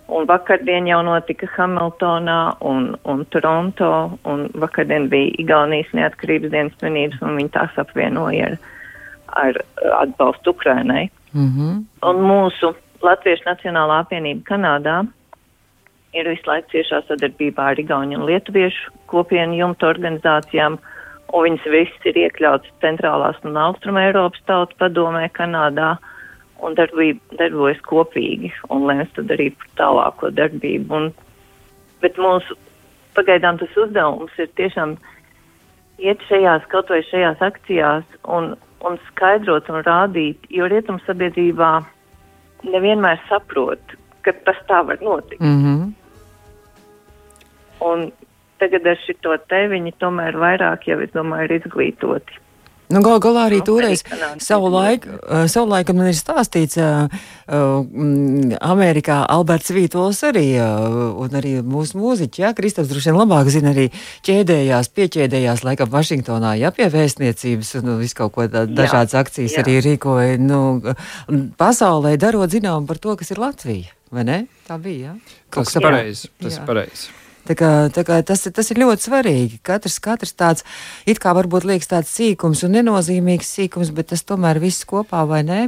Un 0.08 0.26
vakardien 0.26 0.87
jau 0.87 1.02
notika 1.02 1.46
Hamiltonā 1.56 2.56
un, 2.61 2.96
un 3.04 3.24
Toronto, 3.26 4.18
un 4.24 4.50
vakardien 4.54 5.08
bija 5.08 5.32
Igaunijas 5.38 5.92
neatkarības 5.92 6.50
dienas 6.50 6.72
svinības, 6.78 7.22
un 7.22 7.37
viņi 7.37 7.48
tās 7.48 7.70
apvienoja 7.76 8.46
ar, 8.46 8.58
ar 9.26 9.61
atbalstu 10.02 10.50
Ukrainai. 10.50 11.11
Uh 11.35 11.40
-huh. 11.40 11.85
Un 12.02 12.16
mūsu 12.16 12.74
Latviešu 13.02 13.42
Nacionālā 13.48 13.98
apvienība 14.04 14.44
Kanādā 14.46 15.00
ir 16.14 16.28
visu 16.30 16.46
laiku 16.46 16.70
ciešā 16.76 17.00
sadarbībā 17.08 17.72
ar 17.72 17.80
Igauniju 17.82 18.20
un 18.20 18.26
Lietuviešu 18.28 18.92
kopienu 19.10 19.56
jumta 19.58 19.88
organizācijām, 19.90 20.76
un 21.32 21.46
viņas 21.46 21.66
visas 21.74 22.06
ir 22.06 22.20
iekļautas 22.26 22.74
centrālās 22.84 23.40
un 23.48 23.58
austruma 23.58 24.04
Eiropas 24.06 24.44
tautu 24.46 24.78
padomē 24.78 25.24
Kanādā 25.34 25.96
un 26.62 26.76
darbība, 26.78 27.40
darbojas 27.40 27.80
kopīgi 27.88 28.52
un 28.70 28.86
lēms 28.86 29.10
tad 29.16 29.32
arī 29.34 29.48
par 29.58 29.72
tālāko 29.80 30.30
darbību. 30.36 31.00
Un, 31.00 31.08
bet 32.04 32.20
mūsu 32.22 32.54
pagaidām 33.16 33.58
tas 33.58 33.80
uzdevums 33.82 34.36
ir 34.38 34.52
tiešām 34.60 34.94
iet 35.98 36.22
šajās, 36.28 36.70
kaut 36.70 36.92
vai 36.92 37.02
šajās 37.08 37.42
akcijās 37.42 38.06
un, 38.30 38.54
un 38.86 39.00
skaidrot 39.08 39.72
un 39.74 39.82
rādīt, 39.88 40.46
jo 40.54 40.70
rietumu 40.70 41.02
sabiedrībā 41.08 41.72
nevienmēr 42.62 43.20
saprot, 43.29 43.96
ka 44.22 44.35
tas 44.46 44.59
tā 44.68 44.83
var 44.87 45.01
notikt. 45.03 45.40
Uh 45.40 45.64
-huh. 45.64 45.92
Un 47.81 48.12
tagad 48.59 48.87
ar 48.87 48.98
šito 49.07 49.37
te 49.48 49.68
viņi 49.68 49.92
tomēr 49.98 50.38
vairāk 50.38 50.87
jau, 50.87 51.01
es 51.01 51.11
domāju, 51.11 51.44
ir 51.44 51.61
izglītoti. 51.61 52.38
Nu, 52.92 53.00
gal 53.05 53.20
galā 53.22 53.46
arī 53.48 53.61
Nu, 53.62 53.66
toreiz 53.70 54.02
savu 54.42 54.68
laiku, 54.72 55.14
uh, 55.16 55.44
savu 55.50 55.70
laiku 55.70 55.94
man 55.96 56.11
ir 56.11 56.16
stāstīts, 56.18 56.76
uh, 56.81 57.09
mm, 57.48 58.59
Amerikā 58.61 59.22
Alberts 59.33 59.72
Vītols 59.72 60.20
arī, 60.28 60.46
uh, 60.61 61.14
un 61.22 61.38
arī 61.38 61.55
mūsu 61.64 62.00
mūziķi, 62.00 62.44
jā, 62.44 62.52
Kristaps 62.59 62.90
droši 62.90 63.12
vien 63.12 63.20
labāk 63.22 63.50
zina 63.55 63.72
arī 63.72 63.88
ķēdējās, 64.26 64.92
pieķēdējās 64.96 65.64
laikam 65.66 65.92
Vašingtonā, 65.92 66.55
jā, 66.61 66.72
pie 66.76 66.90
vēstniecības 66.92 67.74
un 67.81 67.88
nu, 67.88 67.96
visu 68.02 68.18
kaut 68.20 68.37
ko 68.37 68.48
tā, 68.52 68.66
dažādas 68.68 69.16
akcijas 69.22 69.57
jā. 69.57 69.64
arī 69.64 69.78
rīkoja, 69.88 70.37
nu, 70.42 70.62
pasaulē 71.61 72.18
darot 72.20 72.52
zinām 72.52 72.88
par 72.90 73.00
to, 73.02 73.16
kas 73.20 73.33
ir 73.33 73.40
Latvija, 73.42 73.96
vai 74.12 74.28
ne? 74.28 74.38
Tā 74.68 74.76
bija, 74.83 75.12
jā? 75.12 75.40
Kaut 75.52 75.68
Tas 75.68 75.76
ir 75.76 75.85
pareizi. 75.85 76.31
Tas 76.40 76.55
Jā. 76.55 76.62
ir 76.62 76.68
pareizi. 76.68 77.21
Tā 77.42 77.57
kā, 77.59 77.70
tā 77.90 78.05
kā 78.07 78.20
tas, 78.26 78.44
tas 78.55 78.70
ir 78.70 78.78
ļoti 78.85 79.09
svarīgi. 79.09 79.61
Katrs, 79.66 79.98
katrs 80.02 80.37
tāds, 80.38 80.66
it 81.11 81.18
kā 81.22 81.35
varbūt 81.35 81.66
liekas 81.66 81.90
tāds 81.90 82.14
sīkums 82.14 82.62
un 82.66 82.76
nenozīmīgs 82.78 83.55
sīkums, 83.59 83.90
bet 83.94 84.12
tas 84.14 84.22
tomēr 84.26 84.62
viss 84.62 84.87
kopā, 84.87 85.24
vai 85.26 85.42
ne? 85.46 85.62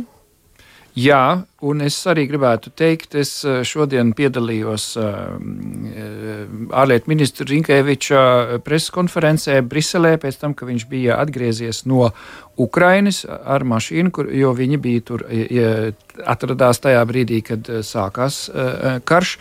Jā, 0.95 1.43
un 1.67 1.83
es 1.83 1.97
arī 2.07 2.29
gribētu 2.31 2.71
teikt, 2.79 3.17
es 3.19 3.31
eh, 3.43 3.65
šodien 3.67 4.13
piedalījos 4.15 4.85
eh, 5.03 6.45
ārlietu 6.71 7.11
ministra 7.11 7.49
Rinkeviča 7.51 8.21
preses 8.63 8.95
konferencē 8.95 9.59
Briselē, 9.67 10.15
pēc 10.23 10.39
tam, 10.39 10.55
ka 10.55 10.69
viņš 10.71 10.87
bija 10.87 11.19
atgriezies 11.19 11.83
no 11.91 12.13
Ukrainas 12.55 13.25
ar 13.27 13.67
mašīnu, 13.67 14.15
kur, 14.15 14.31
jo 14.31 14.55
viņi 14.55 14.79
bija 14.79 15.03
tur, 15.11 15.27
atradās 16.23 16.79
tajā 16.83 17.03
brīdī, 17.09 17.41
kad 17.45 17.69
eh, 17.69 17.83
sākās 17.87 18.45
eh, 18.49 19.01
karš. 19.05 19.37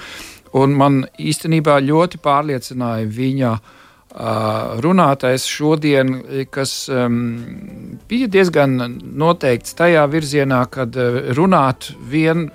Un 0.54 0.76
man 0.78 1.04
īstenībā 1.18 1.80
ļoti 1.82 2.20
pārliecināja 2.22 3.10
viņa 3.10 3.54
runātais 4.14 5.46
šodien, 5.50 6.20
kas 6.54 6.88
um, 6.90 7.16
bija 8.10 8.28
diezgan 8.30 8.76
noteikts 9.18 9.74
tajā 9.74 10.04
virzienā, 10.06 10.60
kad 10.70 10.94
runāt 11.34 11.90
vien 11.98 12.46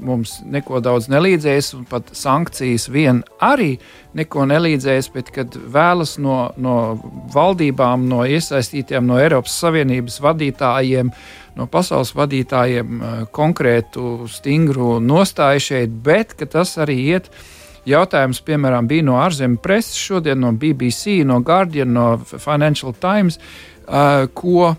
mums 0.00 0.38
neko 0.46 0.78
daudz 0.80 1.08
nelīdzēs, 1.10 1.72
un 1.74 1.88
pat 1.90 2.14
sankcijas 2.14 2.86
vien 2.88 3.24
arī 3.42 3.80
neko 4.14 4.46
nelīdzēs, 4.46 5.10
bet 5.14 5.32
kad 5.34 5.58
vēlas 5.58 6.18
no, 6.22 6.52
no 6.56 6.78
valdībām, 7.34 8.06
no 8.08 8.22
iesaistītiem, 8.22 9.02
no 9.06 9.18
Eiropas 9.18 9.58
Savienības 9.58 10.20
vadītājiem, 10.22 11.10
no 11.58 11.66
pasaules 11.70 12.14
vadītājiem 12.16 12.98
uh, 12.98 13.14
konkrētu, 13.34 14.28
stingru 14.30 14.96
nostāju 15.02 15.64
šeit, 15.70 15.94
bet 16.04 16.36
tas 16.52 16.76
arī 16.80 16.98
iet. 17.14 17.30
Jautājums, 17.88 18.42
piemēram, 18.44 18.88
bija 18.88 19.06
no 19.06 19.16
ārzemju 19.22 19.62
preses, 19.64 19.96
šodien 19.96 20.40
no 20.42 20.52
BBC, 20.52 21.22
no 21.24 21.40
Guardian, 21.40 21.94
no 21.96 22.10
Financial 22.20 22.92
Times, 23.00 23.38
uh, 23.86 24.26
ko 24.36 24.74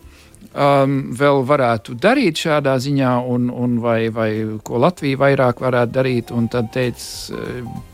um, 0.54 0.98
vēl 1.18 1.44
varētu 1.50 1.96
darīt 2.02 2.44
šādā 2.46 2.76
ziņā, 2.82 3.14
un, 3.34 3.50
un 3.50 3.78
vai, 3.84 4.12
vai 4.14 4.30
ko 4.66 4.82
Latvija 4.84 5.20
vairāk 5.24 5.64
varētu 5.64 5.96
darīt. 5.96 6.34
Un 6.36 6.50
tad 6.52 6.72
teic, 6.76 7.02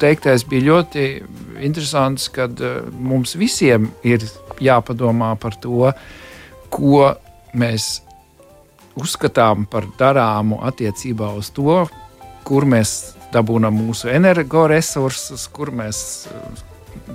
teiktais 0.02 0.46
bija 0.50 0.70
ļoti 0.72 1.06
interesants, 1.64 2.28
ka 2.36 2.50
uh, 2.52 2.82
mums 3.00 3.38
visiem 3.40 3.90
ir 4.04 4.26
jāpadomā 4.64 5.36
par 5.40 5.56
to, 5.64 5.92
ko 6.74 7.14
mēs 7.56 8.05
uzskatām 9.00 9.66
par 9.70 9.88
darāmu 10.00 10.62
attiecībā 10.66 11.34
uz 11.38 11.52
to, 11.56 11.84
kur 12.46 12.68
mēs 12.70 13.16
dabūjam 13.34 13.76
mūsu 13.76 14.10
energoresursus, 14.14 15.48
kur 15.52 15.74
mēs 15.76 16.00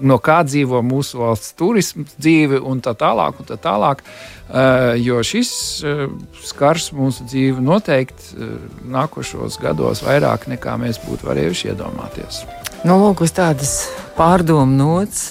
no 0.01 0.19
kā 0.23 0.41
dzīvo 0.45 0.83
mūsu 0.85 1.21
valsts 1.23 1.55
turisma 1.59 2.05
dzīve 2.17 2.61
un 2.61 2.83
tā 2.85 2.95
tālāk. 2.99 3.41
Un 3.41 3.49
tā 3.49 3.57
tālāk. 3.61 4.05
Uh, 4.51 4.97
jo 4.99 5.21
šis 5.23 5.51
uh, 5.87 6.07
skars 6.45 6.91
mūsu 6.97 7.27
dzīvi 7.31 7.63
noteikti 7.63 8.49
nākošos 8.91 9.61
gados 9.63 10.03
vairāk 10.03 10.49
nekā 10.51 10.75
mēs 10.81 10.99
būtu 11.05 11.29
varējuši 11.31 11.71
iedomāties. 11.71 12.43
Nu, 12.81 12.97
lūk, 12.97 13.21
uz 13.27 13.33
tādas 13.37 13.75
pārdomu 14.17 14.73
nots. 14.73 15.27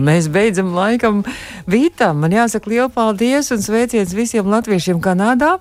Mēs 0.00 0.30
beidzam 0.32 0.72
laikam 0.72 1.20
vītam. 1.68 2.22
Man 2.22 2.32
jāsaka 2.32 2.70
liels 2.72 2.94
paldies 2.94 3.52
un 3.52 3.60
sveiciens 3.60 4.14
visiem 4.16 4.48
latviešiem 4.48 5.02
Kanādā. 5.04 5.58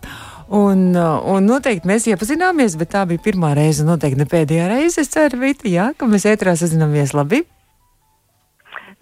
Un, 0.54 0.92
uh, 0.94 1.18
un 1.34 1.48
noteikti 1.50 1.90
mēs 1.90 2.06
iepazināmies, 2.12 2.76
bet 2.78 2.92
tā 2.94 3.08
bija 3.10 3.22
pirmā 3.26 3.56
reize, 3.58 3.82
un 3.82 3.90
noteikti 3.96 4.20
ne 4.22 4.28
pēdējā 4.30 4.68
reize. 4.70 5.02
Es 5.02 5.10
ceru, 5.10 5.40
Vita, 5.42 5.66
jā, 5.72 5.88
ka 5.98 6.06
mēs 6.06 6.28
ētrā 6.30 6.54
sazināmies 6.60 7.16
labi. 7.18 7.42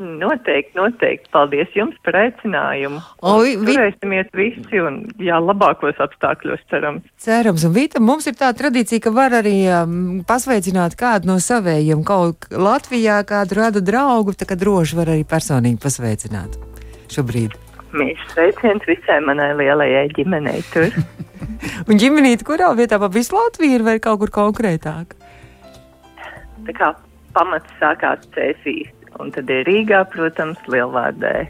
Noteikti, 0.01 0.73
noteikti. 0.79 1.29
Paldies 1.29 1.69
jums 1.77 1.93
par 2.05 2.15
aicinājumu. 2.23 3.01
O, 3.21 3.33
vi- 3.43 3.57
Turēsimies 3.67 4.31
visi 4.33 4.79
un, 4.81 4.95
jā, 5.21 5.37
labākos 5.37 5.99
apstākļos 6.01 6.63
cerams. 6.71 7.03
Cerams, 7.21 7.65
un 7.67 7.75
Vita, 7.75 7.99
mums 8.01 8.25
ir 8.31 8.33
tā 8.39 8.49
tradīcija, 8.57 9.03
ka 9.03 9.11
var 9.13 9.35
arī 9.43 9.57
um, 9.69 10.23
pasveicināt 10.25 10.95
kādu 10.97 11.29
no 11.29 11.35
savējiem, 11.37 12.01
kaut 12.07 12.47
Latvijā 12.49 13.19
kādu 13.29 13.59
radu 13.59 13.83
draugu, 13.85 14.33
tā 14.33 14.47
kā 14.49 14.57
droši 14.57 14.97
var 14.97 15.13
arī 15.13 15.27
personīgi 15.27 15.77
pasveicināt 15.83 16.57
šobrīd. 17.11 17.53
Mīļš 17.91 18.23
sveiciens 18.31 18.87
visai 18.87 19.19
manai 19.25 19.51
lielajai 19.59 20.07
ģimenei 20.15 20.61
tur. 20.71 20.93
Un 21.89 21.99
ģimenīte, 22.01 22.45
kurā 22.47 22.71
vietā 22.77 22.99
pa 23.01 23.09
visu 23.11 23.35
Latviju 23.35 23.79
ir 23.79 23.85
vai 23.85 23.97
kaut 24.03 24.21
kur 24.23 24.31
konkrētāk? 24.33 25.15
Tā 26.67 26.75
kā 26.77 26.91
pamats 27.35 27.79
sākās 27.81 28.23
Cēsīs, 28.35 28.91
un 29.19 29.33
tad 29.35 29.49
ir 29.51 29.65
Rīgā, 29.67 30.03
protams, 30.13 30.61
Lielvārdē. 30.71 31.49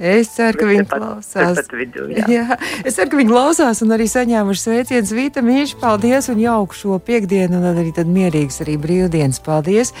Es 0.00 0.30
ceru, 0.32 0.56
ka 0.56 0.64
viņi 0.64 0.84
Tepat- 0.86 1.02
klausās. 1.02 1.58
vidū, 1.76 2.06
jā. 2.08 2.24
jā, 2.32 2.56
es 2.88 2.94
ceru, 2.96 3.10
ka 3.12 3.18
viņi 3.20 3.28
klausās 3.28 3.82
un 3.84 3.92
arī 3.92 4.06
saņēmuši 4.08 4.62
sveicienus. 4.64 5.12
Vita 5.12 5.42
Mīļš, 5.44 5.74
paldies 5.82 6.30
un 6.32 6.40
jauku 6.40 6.72
šo 6.78 6.96
piekdienu 7.04 7.60
un 7.60 7.66
arī 7.74 7.92
tad 7.92 8.08
mierīgs 8.08 8.62
arī 8.64 8.78
brīvdienas. 8.80 9.42
Paldies! 9.44 9.92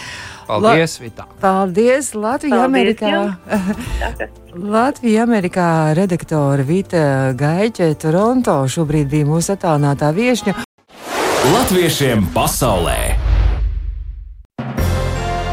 Paldies, 0.48 0.96
Vitā! 1.04 1.28
Paldies 1.42 2.14
Latvijā, 2.16 2.64
Paldies 2.64 2.64
Amerikā! 2.64 3.36
Latvijā, 4.74 5.28
Amerikā 5.28 5.68
redaktore 5.94 6.64
Vita 6.64 7.36
Gaiķe, 7.36 7.92
Toronto 8.00 8.56
šobrīd 8.72 9.06
bija 9.12 9.28
mūsu 9.28 9.52
attālinātā 9.54 10.10
viešņa. 10.16 10.56
Latviešiem 11.52 12.24
pasaulē! 12.32 12.98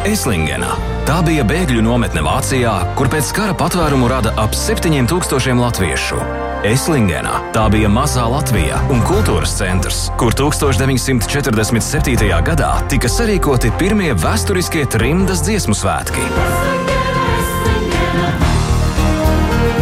Eslingenā. 0.07 0.86
Tā 1.07 1.21
bija 1.23 1.39
bēgļu 1.47 1.79
nometne 1.85 2.19
Vācijā, 2.19 2.73
kur 2.99 3.07
pēc 3.07 3.29
kara 3.31 3.53
patvērumu 3.55 4.09
rada 4.11 4.33
ap 4.43 4.51
7000 4.51 5.55
latviešu. 5.55 6.19
Eslingenā 6.67 7.37
tā 7.55 7.63
bija 7.71 7.87
mazā 7.87 8.25
Latvija 8.27 8.81
un 8.91 8.99
kultūras 9.07 9.53
centrs, 9.55 10.01
kur 10.19 10.35
1947. 10.35 12.27
gadā 12.49 12.73
tika 12.91 13.07
sarīkoti 13.07 13.71
pirmie 13.79 14.11
vēsturiskie 14.19 14.83
trimdas 14.91 15.45
dziesmu 15.47 15.77
svētki. 15.79 16.27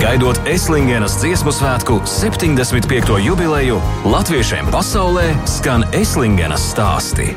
gaidot 0.06 0.38
Eslingenas 0.46 1.18
dziesmu 1.24 1.50
svētku 1.50 1.98
75. 2.06 3.18
jubileju, 3.26 3.82
latviešiem 4.06 4.70
pasaulē 4.70 5.32
skan 5.50 5.90
Eslingenas 5.98 6.70
stāsti. 6.76 7.34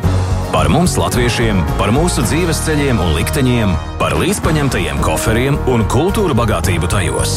Par 0.49 0.71
mums, 0.73 0.95
latviešiem, 0.97 1.59
par 1.77 1.91
mūsu 1.93 2.23
dzīves 2.25 2.63
ceļiem 2.65 3.01
un 3.05 3.11
likteņiem, 3.19 3.75
par 4.01 4.15
līdzpaņemtajiem 4.17 5.03
koferiem 5.05 5.59
un 5.69 5.85
kultūra 5.93 6.33
bagātību 6.39 6.89
tajos. 6.89 7.35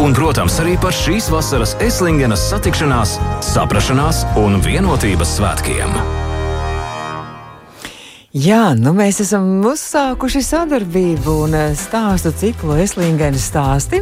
Un, 0.00 0.16
protams, 0.16 0.56
arī 0.62 0.78
par 0.80 0.96
šīs 0.96 1.28
vasaras 1.32 1.74
Eslingenas 1.84 2.46
satikšanās, 2.48 3.18
saprašanās 3.44 4.22
un 4.40 4.56
vienotības 4.64 5.36
svētkiem. 5.36 5.92
Jā, 8.36 8.72
nu 8.80 8.96
mēs 8.96 9.20
esam 9.24 9.60
uzsākuši 9.68 10.44
sadarbību 10.44 11.36
un 11.46 11.60
eh, 11.60 11.76
stāstu 11.76 12.32
ciklu 12.36 12.80
Eslingenas 12.80 13.44
stāsti. 13.52 14.00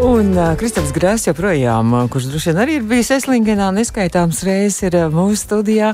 Un 0.00 0.32
uh, 0.32 0.54
Kristofers 0.56 0.92
Grāns 0.96 1.26
joprojām, 1.26 1.92
kurš 2.08 2.30
droši 2.30 2.48
vien 2.50 2.60
arī 2.62 2.76
ir 2.78 2.84
bijis 2.88 3.10
Eslingenā, 3.18 3.66
neskaitāms 3.76 4.40
reizes 4.46 4.86
ir 4.86 4.96
uh, 4.96 5.10
mūsu 5.12 5.42
studijā, 5.42 5.90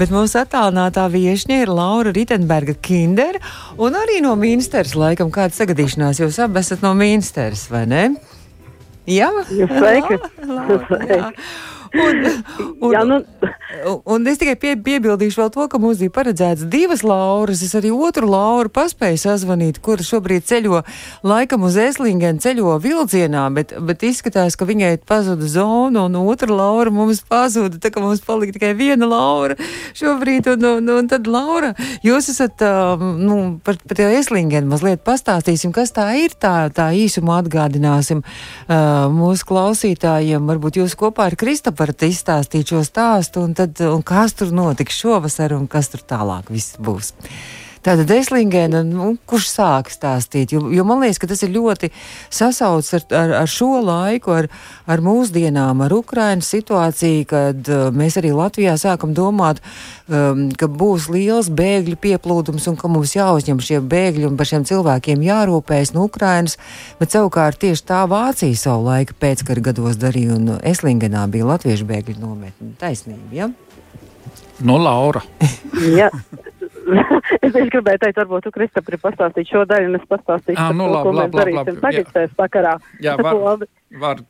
bet 0.00 0.12
mūsu 0.14 0.38
attālinātā 0.40 1.04
viešņa 1.12 1.58
ir 1.60 1.72
Laura 1.72 2.14
Ritenberga 2.16 2.72
Kinder, 2.80 3.36
un 3.76 3.98
arī 3.98 4.22
no 4.24 4.32
Mīnsteres, 4.40 4.96
laikam, 4.96 5.28
kāda 5.34 5.52
sagadīšanās 5.58 6.22
jūs 6.22 6.40
abi 6.40 6.62
esat 6.62 6.80
no 6.86 6.94
Mīnsteres, 6.96 7.66
vai 7.72 7.84
ne? 7.90 8.06
Jā, 9.10 9.28
Sveiki! 9.50 10.22
Un, 11.92 12.24
un, 12.84 12.92
Jā, 12.92 13.02
nu, 13.04 13.18
un 14.08 14.28
es 14.30 14.40
tikai 14.40 14.54
pie, 14.60 14.72
piebildīšu 14.80 15.42
vēl 15.42 15.50
to, 15.52 15.66
ka 15.68 15.80
mums 15.82 16.00
bija 16.00 16.12
paredzēts 16.14 16.64
divas 16.72 17.02
lauras. 17.04 17.62
Es 17.64 17.74
arī 17.76 17.92
otru 17.92 18.30
lauru 18.30 18.72
paspēju 18.72 19.20
sazvanīt, 19.20 19.80
kur 19.84 20.00
šobrīd 20.00 20.46
ceļo 20.48 20.82
laikam 21.26 21.66
uz 21.68 21.76
Eslingenu, 21.80 22.40
ceļo 22.42 22.78
vilcienā, 22.82 23.44
bet, 23.56 23.74
bet 23.84 24.04
izskatās, 24.08 24.56
ka 24.56 24.68
viņai 24.68 24.94
pazuda 25.08 25.48
zona 25.50 26.06
un 26.08 26.16
otra 26.22 26.48
laura 26.52 26.92
mums 26.94 27.20
pazuda. 27.28 27.80
Tā 27.82 27.92
kā 27.92 28.00
mums 28.04 28.24
palika 28.24 28.56
tikai 28.56 28.72
viena 28.78 29.08
laura 29.08 29.58
šobrīd. 29.98 30.48
Un, 30.54 30.66
un, 30.78 30.90
un 30.96 31.10
tad, 31.10 31.28
Laura, 31.30 31.72
jūs 32.04 32.30
esat 32.32 32.62
um, 32.66 33.04
nu, 33.20 33.36
par, 33.64 33.76
par 33.88 33.98
to 33.98 34.08
Eslingenu 34.16 34.72
mazliet 34.72 35.04
pastāstīsim, 35.06 35.74
kas 35.76 35.92
tā 35.96 36.08
ir. 36.20 36.36
Tā, 36.42 36.70
tā 36.74 36.88
īsumā 36.96 37.38
atgādināsim 37.42 38.24
uh, 38.24 39.06
mūsu 39.12 39.46
klausītājiem. 39.48 40.48
Varbūt 40.48 40.80
jūs 40.80 40.96
kopā 40.98 41.28
ar 41.30 41.36
Kristapam 41.38 41.81
varat 41.82 42.06
izstāstīt 42.06 42.72
šo 42.72 42.84
stāstu, 42.86 43.42
un, 43.46 43.56
tad, 43.58 43.80
un 43.84 44.04
kas 44.06 44.36
tur 44.38 44.54
notiks 44.54 45.00
šovasar, 45.02 45.56
un 45.58 45.68
kas 45.70 45.90
tur 45.92 46.04
tālāk 46.06 46.52
viss 46.52 46.78
būs. 46.80 47.12
Tātad 47.82 48.10
Eslingēna, 48.14 48.84
nu, 48.86 49.16
kurš 49.26 49.48
sāk 49.50 49.88
stāstīt, 49.90 50.52
jo, 50.54 50.68
jo 50.70 50.84
man 50.86 51.00
liekas, 51.02 51.18
ka 51.18 51.26
tas 51.32 51.40
ir 51.42 51.50
ļoti 51.50 51.88
sasaucts 52.30 52.94
ar, 52.94 53.06
ar, 53.18 53.32
ar 53.40 53.50
šo 53.50 53.80
laiku, 53.82 54.36
ar, 54.36 54.46
ar 54.86 55.02
mūsdienām, 55.02 55.82
ar 55.82 55.94
Ukrainas 55.96 56.50
situāciju, 56.54 57.24
kad 57.32 57.70
uh, 57.72 57.88
mēs 57.90 58.20
arī 58.20 58.30
Latvijā 58.38 58.76
sākam 58.78 59.16
domāt, 59.18 59.58
um, 60.06 60.44
ka 60.54 60.68
būs 60.70 61.08
liels 61.10 61.50
bēgļu 61.50 61.98
pieplūdums 62.06 62.68
un 62.70 62.78
ka 62.78 62.90
mums 62.92 63.16
jāuzņem 63.16 63.64
šie 63.66 63.80
bēgļi 63.82 64.30
un 64.30 64.38
par 64.38 64.52
šiem 64.52 64.68
cilvēkiem 64.70 65.26
jārūpējas 65.26 65.94
no 65.96 66.06
Ukrainas, 66.06 66.54
bet 67.02 67.18
savukārt 67.18 67.58
tieši 67.66 67.86
tā 67.90 68.04
Vācija 68.06 68.62
savu 68.62 68.86
laiku 68.92 69.18
pēckara 69.18 69.66
gados 69.72 69.98
darīja 69.98 70.38
un 70.38 70.54
Eslingenā 70.62 71.26
bija 71.34 71.50
latviešu 71.50 71.90
bēgļu 71.90 72.20
nometne. 72.22 72.76
Taisnība, 72.78 73.26
ja? 73.34 73.50
No 74.62 74.78
Laura. 74.78 75.26
jā. 75.98 76.12
es 77.44 77.52
tieši 77.52 77.70
gribēju 77.72 78.00
teikt, 78.02 78.18
varbūt 78.20 78.46
tu, 78.46 78.52
Kristap, 78.54 78.84
grib 78.88 79.00
pastāstīt 79.04 79.50
šo 79.50 79.64
daļu, 79.68 79.90
un 79.90 79.98
es 79.98 80.06
pastāstīšu, 80.10 80.58
par 80.58 80.74
nu 80.78 80.86
to, 80.86 80.92
labi, 80.92 81.04
ko 81.04 81.12
mēs 81.12 81.20
labi, 81.22 81.36
labi, 81.36 81.38
darīsim 81.40 81.74
labi, 81.74 81.82
tagad 81.84 82.06
jā. 82.06 82.12
tajā 82.16 82.30
sakarā. 82.38 82.74
Jā, 83.06 83.16
var, 83.20 83.34
Labi. 83.48 83.68
var 84.02 84.22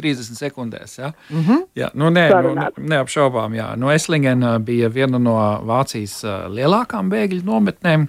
30 0.00 0.38
sekundēs. 0.40 0.98
Ja? 0.98 1.12
Mm 1.30 1.42
-hmm. 1.48 1.64
Jā, 1.76 1.88
nu, 1.94 2.10
nē, 2.10 2.26
nu, 2.28 2.34
Sarunāt. 2.36 2.78
ne- 2.78 2.88
neapšaubām. 2.96 3.54
Jā. 3.54 3.76
Nu, 3.76 3.90
Eslingena 3.90 4.58
bija 4.58 4.88
viena 4.88 5.18
no 5.18 5.36
Vācijas 5.64 6.22
lielākām 6.48 7.10
bēgļu 7.10 7.42
nometnēm. 7.44 8.06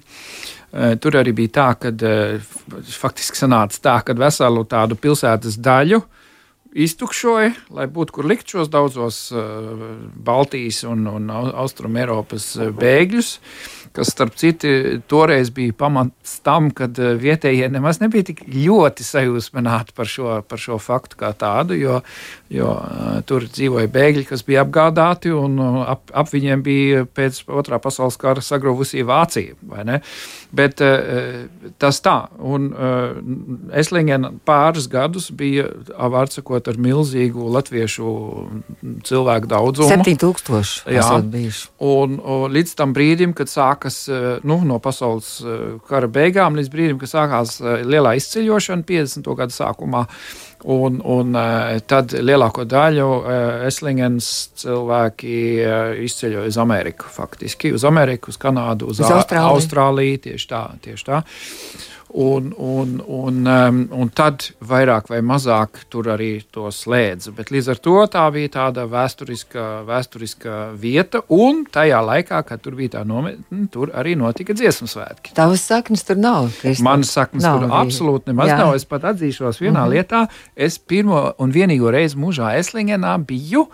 Tur 1.00 1.12
arī 1.12 1.32
bija 1.34 1.50
tā, 1.50 1.76
ka 1.80 1.90
faktiski 3.00 3.38
sanāca 3.38 3.80
tā, 3.82 4.04
ka 4.04 4.14
veselu 4.14 4.64
tādu 4.66 4.96
pilsētas 4.96 5.58
daļu 5.58 6.02
iztukšoja, 6.78 7.52
lai 7.74 7.88
būtu 7.88 8.12
kur 8.18 8.28
likt 8.30 8.50
šos 8.54 8.70
daudzos 8.70 9.32
uh, 9.32 9.40
Baltijas 10.14 10.84
un, 10.84 11.08
un 11.08 11.30
Au- 11.34 11.54
Austrum 11.64 11.96
Eiropas 11.98 12.56
uh, 12.60 12.70
bēgļus, 12.76 13.32
kas, 13.96 14.12
starp 14.14 14.38
citu, 14.40 14.70
toreiz 15.10 15.52
bija 15.54 15.76
pamats 15.78 16.38
tam, 16.46 16.70
ka 16.76 16.90
uh, 16.90 17.14
vietējie 17.20 17.70
nemaz 17.74 18.02
nebija 18.04 18.30
tik 18.32 18.44
ļoti 18.52 19.06
sajūsmināti 19.08 19.96
par 19.98 20.10
šo, 20.12 20.40
par 20.48 20.62
šo 20.62 20.80
faktu 20.82 21.20
kā 21.22 21.34
tādu, 21.38 21.78
jo, 21.78 22.02
jo 22.54 22.70
uh, 22.72 23.20
tur 23.28 23.44
dzīvoja 23.48 23.90
bēgļi, 23.92 24.24
kas 24.30 24.44
bija 24.48 24.64
apgādāti, 24.64 25.32
un 25.36 25.58
uh, 25.60 25.82
ap, 25.92 26.08
ap 26.16 26.30
viņiem 26.32 26.64
bija 26.64 27.04
pēc 27.06 27.42
otrā 27.52 27.80
pasaules 27.84 28.18
kara 28.20 28.44
sagruvusī 28.44 29.04
Vācija. 29.08 29.58
Bet 30.56 30.84
uh, 30.84 31.48
tas 31.82 32.00
tā, 32.04 32.16
un 32.40 32.70
uh, 32.72 33.76
Eslingena 33.76 34.32
pāris 34.48 34.88
gadus 34.92 35.30
bija, 35.36 35.68
vārdsakot, 36.18 36.70
ar 36.72 36.80
milzīgu 36.82 37.50
latviešu 37.52 38.16
cilvēku 39.08 39.52
daudzumu. 39.52 39.92
7000 39.92 40.88
Jā. 40.96 41.08
bijuši. 41.34 41.68
Un, 41.84 42.18
un 42.24 42.56
līdz 42.56 42.76
tam 42.80 42.96
brīdim, 42.96 43.36
kad 43.38 43.52
sākas 43.52 44.06
nu, 44.48 44.62
no 44.68 44.80
pasaules 44.84 45.38
kara 45.90 46.08
beigām, 46.12 46.56
līdz 46.58 46.72
brīdim, 46.72 47.00
kad 47.02 47.12
sākās 47.12 47.58
lielā 47.62 48.16
izceļošana 48.22 48.88
50. 48.88 49.34
gada 49.38 49.54
sākumā. 49.54 50.08
Un, 50.64 50.98
un 51.06 51.36
eh, 51.38 51.78
tad 51.86 52.16
lielāko 52.18 52.64
daļu 52.66 53.08
eh, 53.22 53.66
Eslingens 53.68 54.30
cilvēki 54.58 55.36
eh, 55.62 56.00
izceļoja 56.08 56.50
uz 56.50 56.58
Ameriku. 56.62 57.12
Faktiski 57.14 57.76
uz 57.78 57.86
Ameriku, 57.86 58.34
uz 58.34 58.40
Kanādu, 58.42 58.90
uz, 58.90 59.04
Uz 59.04 59.12
Austrāliju. 59.12 59.54
Austrāliju. 59.54 60.24
Tieši 60.26 60.50
tā. 60.50 60.64
Tieši 60.82 61.08
tā. 61.12 61.22
Un, 62.10 62.54
un, 62.58 63.02
un, 63.04 63.40
um, 63.48 63.80
un 63.92 64.10
tad 64.16 64.46
vairāk 64.64 65.10
vai 65.12 65.20
mazāk 65.20 65.82
tur 65.92 66.08
arī 66.14 66.40
to 66.56 66.70
slēdza. 66.72 67.34
Bet 67.36 67.52
līdz 67.52 67.68
ar 67.74 67.82
to 67.84 67.96
tā 68.14 68.24
bija 68.32 68.52
tāda 68.54 68.86
vēsturiska, 68.88 69.66
vēsturiska 69.88 70.56
vieta, 70.80 71.22
un 71.36 71.66
tajā 71.72 72.00
laikā, 72.08 72.40
kad 72.48 72.64
tur 72.64 72.78
bija 72.80 72.96
tā 72.96 73.04
nometne, 73.08 73.68
tur 73.74 73.92
arī 73.92 74.16
notika 74.16 74.56
dziesmu 74.56 74.88
svētki. 74.88 75.36
Tavas 75.38 75.68
saknes 75.68 76.08
tur 76.08 76.20
nav. 76.22 76.48
Manas 76.80 77.12
saknes 77.12 77.44
Nav 77.44 77.60
tur 77.60 77.68
bija. 77.68 77.84
absolūti 77.84 78.32
nemaz 78.32 78.54
Jā. 78.54 78.58
nav. 78.64 78.76
Es 78.80 78.88
pat 78.88 79.04
atzīšos 79.12 79.60
vienā 79.60 79.84
mm 79.84 79.84
-hmm. 79.84 79.94
lietā. 79.94 80.28
Es 80.56 80.80
pirmo 80.80 81.34
un 81.38 81.52
vienīgo 81.52 81.92
reizi 81.92 82.16
mūžā 82.18 82.56
Eslingenā 82.58 83.18
biju. 83.26 83.68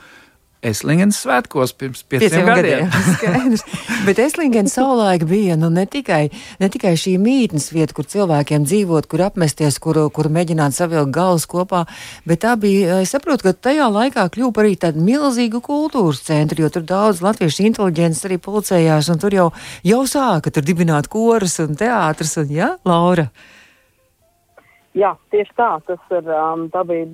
Eslingenas 0.63 1.19
svētkos 1.23 1.73
pirms 1.75 2.03
pieciem, 2.07 2.29
Pieciem 2.29 2.47
gadiem. 2.47 2.91
gadiem. 3.21 3.55
Bet 4.07 4.19
Eslingena 4.23 4.71
savulaik 4.71 5.25
bija 5.27 5.57
nu, 5.59 5.69
ne, 5.73 5.83
tikai, 5.89 6.29
ne 6.61 6.69
tikai 6.71 6.93
šī 6.99 7.17
mītnes 7.21 7.67
vieta, 7.75 7.95
kur 7.97 8.07
cilvēkiem 8.07 8.63
dzīvot, 8.67 9.07
kur 9.11 9.25
apmesties, 9.27 9.79
kur, 9.83 9.99
kur 10.15 10.29
mēģināt 10.33 10.75
savilkt 10.77 11.11
galus 11.15 11.47
kopā, 11.51 11.83
bet 12.29 12.43
tā 12.45 12.55
bija, 12.59 13.01
es 13.03 13.11
saprotu, 13.15 13.49
ka 13.49 13.55
tajā 13.69 13.89
laikā 13.91 14.27
kļuva 14.33 14.63
arī 14.63 14.77
tāda 14.79 15.03
milzīga 15.03 15.59
kultūras 15.63 16.23
centra, 16.27 16.63
jo 16.63 16.71
tur 16.71 16.87
daudz 16.87 17.23
latviešu 17.23 17.67
inteliģents 17.69 18.23
arī 18.29 18.39
pulcējās, 18.43 19.11
un 19.11 19.19
tur 19.23 19.35
jau, 19.35 19.49
jau 19.83 20.03
sāka 20.07 20.53
tur 20.53 20.63
dibināt 20.63 21.11
koras 21.11 21.59
un 21.63 21.75
teātris, 21.79 22.37
un 22.39 22.55
jā, 22.55 22.75
Laura. 22.87 23.27
Jā, 24.93 25.15
tieši 25.33 25.55
tā. 25.57 25.69
Tas 25.87 26.11
ir, 26.13 26.27
um, 26.29 26.67
tā 26.73 26.83
bija 26.85 27.07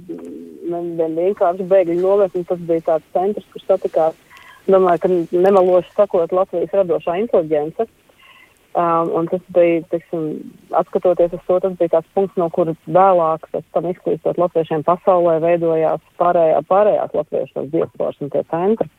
nevien 0.67 1.15
vienkārši 1.15 1.67
bēgļu 1.69 2.01
nometne. 2.01 2.43
Tas 2.47 2.59
bija 2.67 2.83
tāds 2.89 3.07
centrs, 3.15 3.47
kur 3.53 3.63
satikās, 3.63 4.17
domāju, 4.67 5.01
ka 5.05 5.11
nemeloši 5.45 5.95
sakot, 5.95 6.35
Latvijas 6.35 6.75
radošā 6.75 7.15
inteliģence. 7.23 7.87
Um, 8.79 9.09
un 9.17 9.29
tas 9.31 9.41
bija, 9.55 9.79
teiksim, 9.91 10.25
atskatoties 10.77 11.33
uz 11.33 11.41
to, 11.47 11.55
tas 11.63 11.77
bija 11.79 11.95
tāds 11.95 12.11
punkts, 12.13 12.37
no 12.37 12.49
kuras 12.53 12.77
vēlāk, 12.85 13.47
pēc 13.55 13.65
tam 13.73 13.87
izklīstot 13.89 14.37
latviešiem 14.37 14.83
pasaulē, 14.85 15.39
veidojās 15.41 16.03
pārējā, 16.21 16.59
pārējās 16.69 17.15
latviešu 17.17 17.65
diasporas 17.73 18.19
un 18.21 18.31
tie 18.35 18.43
centri. 18.51 18.91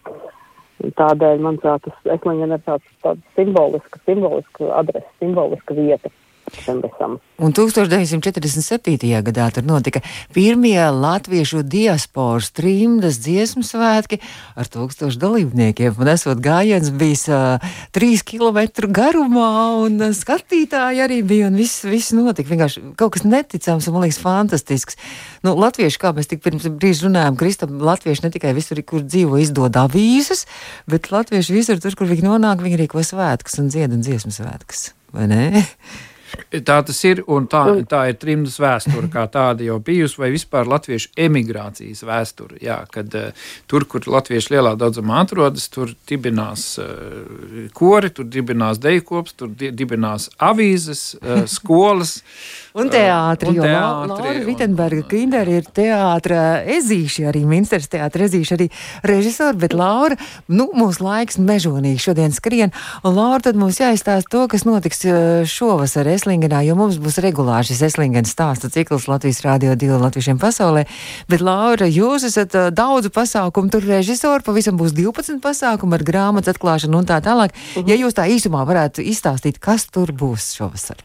Un 0.80 0.96
Tādēļ, 0.96 1.44
manuprāt, 1.44 1.84
tas 1.84 2.16
Eslingen 2.16 2.56
ir 2.56 2.64
tāds, 2.64 2.96
tāds 3.04 3.22
simboliska, 3.36 4.00
simboliska 4.08 4.72
adrese, 4.80 5.12
simboliska 5.20 5.76
vieta 5.76 6.10
šim 6.58 6.80
visam. 6.84 7.18
Un 7.40 7.54
1947. 7.56 9.22
gadā 9.24 9.46
tur 9.54 9.64
notika 9.64 10.02
pirmie 10.34 10.80
latviešu 10.92 11.62
diasporas 11.64 12.50
trimdas 12.52 13.16
dziesmu 13.24 13.64
svētki 13.64 14.20
ar 14.60 14.68
tūkstošu 14.68 15.20
dalībniekiem. 15.22 15.96
Un 15.96 16.10
esot 16.12 16.42
gājiens 16.44 16.90
bijis 16.92 17.24
uh, 17.32 17.62
trīs 17.96 18.24
kilometru 18.26 18.90
garumā, 18.92 19.80
un 19.86 19.96
uh, 20.02 20.12
skatītāji 20.16 21.00
arī 21.06 21.22
bija, 21.24 21.48
un 21.48 21.56
viss, 21.60 21.84
viss 21.88 22.12
notika. 22.16 22.52
Vienkārši 22.52 22.84
kaut 23.00 23.16
kas 23.16 23.24
neticams 23.24 23.88
un, 23.88 23.96
man 23.96 24.04
liekas, 24.04 24.20
fantastisks. 24.20 25.00
Nu, 25.46 25.56
latvieši, 25.56 26.00
kā 26.02 26.12
mēs 26.16 26.28
tik 26.28 26.44
pirms 26.44 26.68
brīža 26.68 27.08
runājām, 27.08 27.40
Kristam, 27.40 27.80
latvieši 27.80 28.26
ne 28.26 28.34
tikai 28.36 28.52
visur, 28.56 28.82
kur 28.84 29.06
dzīvo, 29.06 29.40
izdod 29.40 29.80
avīzes, 29.80 30.44
bet 30.90 31.08
latvieši 31.14 31.56
visur, 31.56 31.80
tur, 31.80 31.96
kur 31.96 32.10
viņi 32.10 32.28
nonāk, 32.28 32.60
viņi 32.64 32.84
rīko 32.84 33.04
svētkus 33.06 33.60
un 33.62 33.72
dzied 33.72 33.96
un 33.96 34.04
dziesmu 34.04 34.36
svētkus. 34.36 34.90
Vai 35.16 35.26
ne? 35.30 35.42
Tā 36.50 36.80
tas 36.86 36.98
ir, 37.06 37.22
un 37.30 37.46
tā, 37.50 37.62
tā 37.90 38.00
ir 38.10 38.16
trimdas 38.18 38.56
vēsture, 38.62 39.06
kā 39.12 39.22
tāda 39.30 39.62
jau 39.66 39.78
bijusi, 39.82 40.18
vai 40.18 40.30
vispār 40.34 40.68
latviešu 40.70 41.12
emigrācijas 41.26 42.02
vēsture. 42.06 42.58
Jā, 42.62 42.80
kad 42.90 43.14
uh, 43.18 43.30
tur, 43.70 43.86
kur 43.90 44.06
latvieši 44.10 44.56
lielā 44.56 44.74
daudzumā 44.78 45.20
atrodas, 45.24 45.68
tur 45.70 45.92
dibinās 46.10 46.64
uh, 46.82 47.68
kori, 47.76 48.10
tur 48.14 48.26
dibinās 48.30 48.80
dejkops, 48.82 49.36
tur 49.38 49.52
di 49.54 49.70
dibinās 49.74 50.28
avīzes, 50.42 51.04
uh, 51.20 51.44
skolas. 51.50 52.18
Un 52.80 52.90
teātri, 52.90 53.56
jo 53.56 53.66
Laura 53.66 54.32
Vitenberga 54.46 55.02
Kinder 55.10 55.48
ir 55.50 55.66
teātra 55.74 56.60
ezīši, 56.70 57.24
arī 57.26 57.42
Minsters 57.48 57.90
teātra 57.90 58.28
ezīši, 58.28 58.54
arī 58.54 58.68
režisori, 59.10 59.58
bet 59.58 59.74
Laura, 59.74 60.14
nu, 60.46 60.68
mūsu 60.78 61.02
laiks 61.02 61.40
mežonīgi 61.42 62.04
šodien 62.04 62.34
skrien, 62.34 62.70
un 63.02 63.18
Laura 63.18 63.42
tad 63.42 63.58
mums 63.58 63.80
jāizstāst 63.82 64.30
to, 64.30 64.44
kas 64.50 64.62
notiks 64.68 65.02
šovasar 65.50 66.06
Eslingenā, 66.20 66.60
jo 66.68 66.76
mums 66.76 67.00
būs 67.00 67.16
regulāri 67.24 67.70
šis 67.70 67.80
Eslingenas 67.88 68.34
stāstu 68.36 68.68
cikls 68.72 69.08
Latvijas 69.08 69.40
Rādio 69.46 69.72
2 69.80 69.96
Latviešiem 70.04 70.38
pasaulē, 70.42 70.84
bet 71.32 71.40
Laura, 71.40 71.88
jūs 71.88 72.28
esat 72.28 72.54
daudzu 72.76 73.08
pasākumu, 73.16 73.72
tur 73.72 73.88
režisori, 73.88 74.44
pavisam 74.44 74.76
būs 74.76 74.92
12 74.92 75.40
pasākumu 75.40 75.96
ar 75.96 76.04
grāmatas 76.04 76.52
atklāšanu 76.52 77.00
un 77.00 77.08
tā 77.08 77.22
tālāk. 77.24 77.56
Uh 77.56 77.82
-huh. 77.82 77.88
Ja 77.88 77.96
jūs 77.96 78.14
tā 78.20 78.28
īsumā 78.28 78.66
varētu 78.68 79.00
izstāstīt, 79.00 79.58
kas 79.58 79.88
tur 79.88 80.12
būs 80.12 80.52
šovasar? 80.60 81.00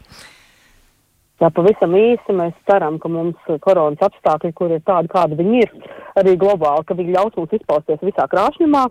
Jā, 1.40 1.50
pavisam 1.52 1.92
īsi 1.92 2.32
mēs 2.32 2.54
ceram, 2.64 2.98
ka 2.98 3.08
mums 3.08 3.36
koronas 3.60 4.00
apstākļi, 4.00 4.52
kur 4.56 4.70
ir 4.72 4.80
tādi, 4.88 5.08
kādi 5.12 5.36
viņi 5.36 5.58
ir, 5.66 5.72
arī 6.16 6.36
globāli, 6.40 6.84
ka 6.88 6.94
viņi 6.94 7.12
ļaus 7.12 7.36
mums 7.36 7.52
izpausties 7.52 8.00
visā 8.00 8.24
krāšņumā. 8.32 8.84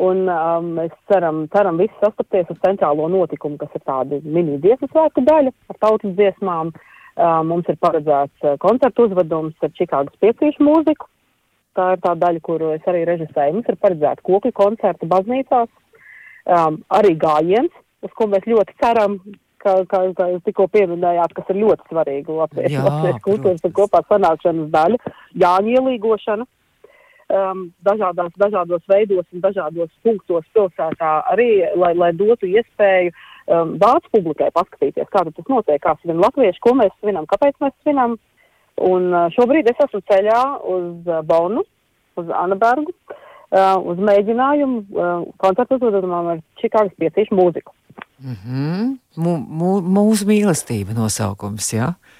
Un 0.00 0.24
um, 0.32 0.70
mēs 0.78 0.92
ceram, 1.10 1.42
ceram 1.52 1.76
visi 1.80 1.92
sastapties 2.00 2.48
uz 2.52 2.60
centrālo 2.64 3.10
notikumu, 3.12 3.58
kas 3.60 3.74
ir 3.76 3.82
tāda 3.84 4.20
mini 4.24 4.56
dziesmu 4.62 4.88
svētku 4.88 5.24
daļa 5.26 5.52
ar 5.52 5.80
tautas 5.84 6.14
dziesmām. 6.16 6.72
Um, 7.12 7.50
mums 7.50 7.68
ir 7.68 7.76
paredzēts 7.76 8.46
uh, 8.46 8.56
koncertu 8.60 9.04
uzvedums 9.04 9.52
ar 9.60 9.72
Čikāgas 9.76 10.16
piecīšu 10.24 10.64
mūziku. 10.64 11.10
Tā 11.76 11.90
ir 11.94 12.00
tā 12.04 12.14
daļa, 12.16 12.40
kuru 12.44 12.72
es 12.72 12.88
arī 12.88 13.04
režisēju. 13.08 13.58
Mums 13.58 13.68
ir 13.68 13.76
paredzēta 13.84 14.24
kokļu 14.24 14.52
koncerta 14.56 15.08
baznīcās, 15.08 15.68
um, 16.48 16.80
arī 16.92 17.12
gājiens, 17.20 17.72
uz 18.00 18.16
ko 18.16 18.30
mēs 18.32 18.48
ļoti 18.48 18.76
ceram, 18.80 19.18
kā, 19.62 19.76
kā, 19.90 20.02
kā 20.16 20.28
jūs 20.32 20.42
tikko 20.48 20.66
pieminējāt, 20.72 21.36
kas 21.36 21.52
ir 21.52 21.60
ļoti 21.62 21.88
svarīga 21.90 22.38
latviešu 22.40 23.20
kultūras 23.28 23.68
un 23.68 23.76
kopā 23.76 24.02
sanākšanas 24.08 24.72
daļa, 24.72 25.14
jāņa 25.44 25.76
ielīgošana. 25.78 26.48
Um, 27.32 27.70
dažādās, 27.80 28.28
dažādos 28.36 28.82
veidos 28.90 29.24
un 29.32 29.40
dažādos 29.40 29.88
punktos 30.04 30.44
pilsētā 30.52 31.12
arī, 31.32 31.62
lai, 31.80 31.94
lai 31.96 32.10
dotu 32.12 32.44
iespēju 32.44 33.08
um, 33.08 33.70
vācu 33.80 34.10
publikai 34.12 34.50
paskatīties, 34.52 35.08
kā 35.08 35.22
tas 35.24 35.48
notiek, 35.48 35.80
kā 35.80 35.94
svin 36.02 36.20
latvieši, 36.20 36.60
ko 36.60 36.74
mēs 36.76 36.92
svinam, 36.98 37.24
kāpēc 37.30 37.56
mēs 37.64 37.72
svinam. 37.80 38.18
Un 38.84 39.08
uh, 39.14 39.30
šobrīd 39.32 39.70
es 39.72 39.80
esmu 39.86 40.02
ceļā 40.12 40.42
uz 40.74 41.08
uh, 41.08 41.22
Bonu, 41.24 41.64
uz 42.20 42.34
Anabergu, 42.36 42.92
uh, 42.92 43.80
uz 43.80 44.04
mēģinājumu 44.10 44.82
uh, 44.84 45.24
koncertu 45.40 45.80
uzvedumam 45.80 46.34
ar 46.34 46.44
Čikāgas 46.60 46.92
piecīšu 47.00 47.38
mūziku. 47.38 47.72
Mm 48.20 48.36
-hmm. 48.42 48.92
Mūsu 49.96 50.28
mīlestība 50.28 50.92
nosaukums, 51.00 51.72
jā? 51.72 51.94
Ja? 51.94 52.11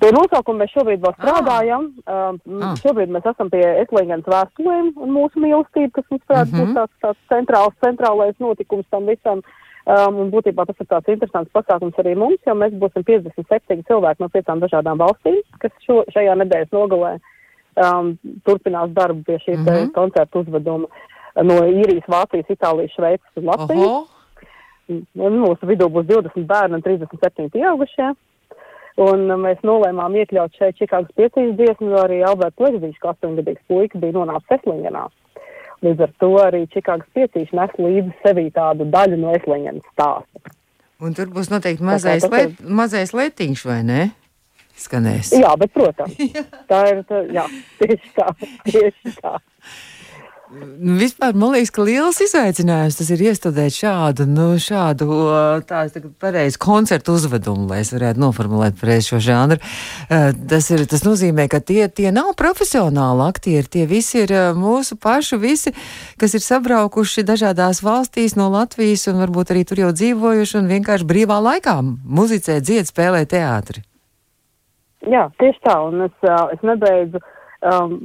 Pie 0.00 0.10
nosaukuma 0.14 0.62
mēs 0.62 0.72
šobrīd 0.72 1.02
vēl 1.04 1.14
strādājam. 1.18 1.86
Ah. 2.06 2.32
Um, 2.32 2.62
ah. 2.62 2.74
Šobrīd 2.80 3.12
mēs 3.12 3.28
esam 3.28 3.50
pie 3.52 3.62
Eslīgas 3.82 4.26
vēstulēm 4.32 4.90
un 4.96 5.14
mūsu 5.14 5.42
mīlestība, 5.42 5.92
kas 5.98 6.10
mums 6.10 6.26
prāt 6.26 6.50
mm 6.50 6.58
-hmm. 6.58 6.66
būs 6.66 6.76
tāds, 6.78 6.94
tāds 7.04 7.30
centrāls, 7.32 7.78
centrālais 7.84 8.36
notikums 8.38 8.86
tam 8.90 9.06
visam. 9.06 9.42
Um, 9.86 10.16
un 10.18 10.30
būtībā 10.32 10.64
tas 10.66 10.80
ir 10.82 10.86
tāds 10.90 11.12
interesants 11.12 11.52
pasākums 11.54 11.98
arī 12.02 12.16
mums, 12.18 12.40
jo 12.46 12.54
mēs 12.58 12.72
būsim 12.74 13.04
57 13.06 13.84
cilvēki 13.86 14.22
no 14.22 14.28
piecām 14.28 14.58
dažādām 14.58 14.98
valstīm, 14.98 15.36
kas 15.62 15.70
šo, 15.86 16.02
šajā 16.10 16.34
nedēļas 16.40 16.72
nogalē 16.74 17.12
um, 17.84 18.18
turpinās 18.42 18.90
darbu 18.90 19.22
pie 19.22 19.38
šī 19.44 19.54
mm 19.54 19.64
-hmm. 19.64 19.92
koncerta 19.94 20.38
uzveduma 20.38 20.88
no 21.44 21.54
Īrijas, 21.68 22.08
Vācijas, 22.08 22.50
Itālijas, 22.50 22.94
Šveices 22.96 23.36
un 23.36 23.44
Latvijas. 23.44 23.86
Oho. 23.86 24.06
Un 25.18 25.38
mūsu 25.42 25.66
vidū 25.66 25.88
būs 25.90 26.06
20 26.06 26.46
bērni 26.46 26.78
un 26.78 26.82
37 26.82 27.50
pieaugušie. 27.50 28.12
Un 28.96 29.28
mēs 29.42 29.60
nolēmām 29.66 30.14
iekļaut 30.22 30.54
šeit 30.56 30.78
Čikāgas 30.80 31.12
piecīs 31.18 31.52
dziesmu, 31.58 31.90
jo 31.92 32.00
arī 32.00 32.22
Alberts 32.24 32.62
Leģzīšs, 32.64 33.00
kā 33.02 33.12
8-gadīgs 33.12 33.64
puika, 33.68 34.00
bija 34.00 34.16
nonācis 34.16 34.56
Eslingenā. 34.56 35.02
Līdz 35.84 36.06
ar 36.06 36.14
to 36.22 36.30
arī 36.40 36.62
Čikāgas 36.72 37.10
piecīs 37.16 37.52
nes 37.56 37.74
līdzi 37.76 38.14
sevī 38.22 38.46
tādu 38.56 38.86
daļu 38.92 39.18
no 39.20 39.34
Eslingenas 39.36 39.84
stāsta. 39.92 40.54
Un 41.04 41.12
tur 41.12 41.28
būs 41.28 41.50
noteikti 41.52 41.84
mazais, 41.84 42.24
let, 42.32 42.54
ir... 42.56 42.70
mazais 42.72 43.12
letiņš, 43.12 43.66
vai 43.68 43.82
ne? 43.84 44.06
Skanēs. 44.80 45.34
Jā, 45.36 45.52
bet, 45.60 45.72
protams, 45.76 46.16
tā 46.70 46.80
ir, 46.92 47.04
tā, 47.08 47.20
jā, 47.32 47.44
tieši 47.82 48.14
tā, 48.16 48.30
tieši 48.64 49.14
tā. 49.20 49.36
Nu, 50.56 50.94
vispār 51.00 51.34
man 51.36 51.52
liekas, 51.54 51.70
ka 51.74 51.84
liels 51.84 52.18
izaicinājums 52.24 52.96
tas 52.98 53.08
ir 53.12 53.22
iestudēt 53.28 53.74
šādu, 53.74 54.26
nu, 54.28 54.46
šādu 54.60 55.06
tādu 55.68 56.10
pareizu 56.20 56.60
koncertu 56.62 57.16
uzvedumu, 57.16 57.66
lai 57.70 57.82
es 57.82 57.92
varētu 57.94 58.20
noformulēt 58.22 58.78
pareizi 58.80 59.10
šo 59.12 59.20
žanru. 59.26 59.58
Tas, 60.08 60.68
ir, 60.72 60.84
tas 60.88 61.04
nozīmē, 61.06 61.48
ka 61.52 61.60
tie, 61.64 61.86
tie 61.92 62.12
nav 62.14 62.32
profesionāli 62.38 63.26
aktieri, 63.26 63.68
tie 63.76 63.84
visi 63.90 64.22
ir 64.24 64.32
mūsu 64.56 64.98
pašu, 65.00 65.40
visi, 65.42 65.74
kas 66.20 66.36
ir 66.38 66.44
sabraukuši 66.44 67.26
dažādās 67.26 67.82
valstīs 67.84 68.36
no 68.38 68.48
Latvijas 68.52 69.08
un 69.12 69.20
varbūt 69.24 69.52
arī 69.52 69.66
tur 69.68 69.84
jau 69.86 69.92
dzīvojuši 69.96 70.60
un 70.60 70.72
vienkārši 70.72 71.08
brīvā 71.08 71.40
laikā 71.50 71.78
muzicē, 71.84 72.60
dzied, 72.64 72.88
spēlē 72.88 73.26
teātri. 73.28 73.84
Jā, 75.06 75.28
tieši 75.40 75.60
tā, 75.62 75.76
un 75.86 76.08
es, 76.08 76.14
es 76.54 76.62
nebeidzu 76.66 77.20
um, 77.64 77.96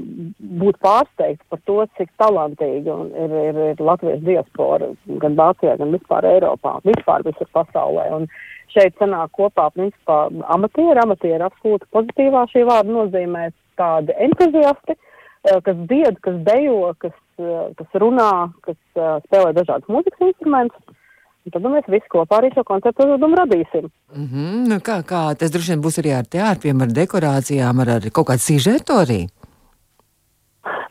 būt 0.62 0.80
pārsteigts 0.84 1.44
par 1.50 1.62
to, 1.68 1.78
cik 1.98 2.12
talantīgi 2.22 2.92
ir, 2.92 3.36
ir, 3.50 3.60
ir 3.74 3.84
latviešu 3.84 4.24
diaspora 4.28 4.92
gan 5.24 5.38
Vācijā, 5.40 5.78
gan 5.82 5.94
vispār 5.96 6.28
Eiropā, 6.34 6.78
vispār 6.88 7.26
visur 7.28 7.50
pasaulē. 7.56 8.08
Un 8.16 8.28
šeit 8.72 8.96
sanāk 9.00 9.34
kopā, 9.38 9.70
principā, 9.76 10.24
amatieri, 10.54 11.02
amatieri 11.04 11.48
absolūti 11.48 11.90
pozitīvā 11.96 12.46
šī 12.54 12.66
vārda 12.70 12.96
nozīmē 12.96 13.50
tādi 13.80 14.16
entuziasti, 14.28 14.96
uh, 14.96 15.60
kas 15.66 15.84
died, 15.92 16.22
kas 16.24 16.40
dejo, 16.48 16.96
kas, 17.02 17.18
uh, 17.42 17.70
kas 17.80 18.02
runā, 18.04 18.32
kas 18.68 18.80
uh, 18.96 19.20
spēlē 19.28 19.54
dažādas 19.58 19.92
mūzikas 19.92 20.32
instrumentus. 20.32 20.98
Un 21.42 21.54
tad 21.56 21.64
nu, 21.66 21.72
mēs 21.74 21.88
visi 21.90 22.06
kopā 22.14 22.38
arī 22.38 22.52
šo 22.54 22.62
koncertu 22.68 23.02
uzvedumu 23.08 23.38
radīsim. 23.40 23.88
Mm 24.14 24.26
-hmm, 24.30 24.58
nu 24.70 24.76
kā, 24.86 25.02
kā, 25.02 25.22
tas 25.34 25.52
droši 25.52 25.74
vien 25.74 25.82
būs 25.82 25.98
arī 25.98 26.12
ar 26.14 26.26
teātriem, 26.36 26.82
ar 26.82 26.92
dekorācijām, 26.94 27.82
ar, 27.82 27.90
ar 27.98 28.04
kaut 28.14 28.28
kādu 28.30 28.44
sižetu 28.46 28.94
arī. 28.94 29.22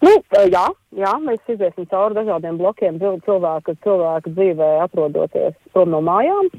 Nu, 0.03 0.13
jā, 0.51 0.65
jā, 0.97 1.13
mēs 1.23 1.53
iziesim 1.53 1.87
cauri 1.91 2.17
dažādiem 2.17 2.59
blokiem 2.59 2.99
cilvēku, 2.99 3.77
cilvēku 3.85 4.33
dzīvē, 4.35 4.71
atrodoties 4.87 5.55
prom 5.75 5.93
no 5.95 6.01
mājām. 6.03 6.51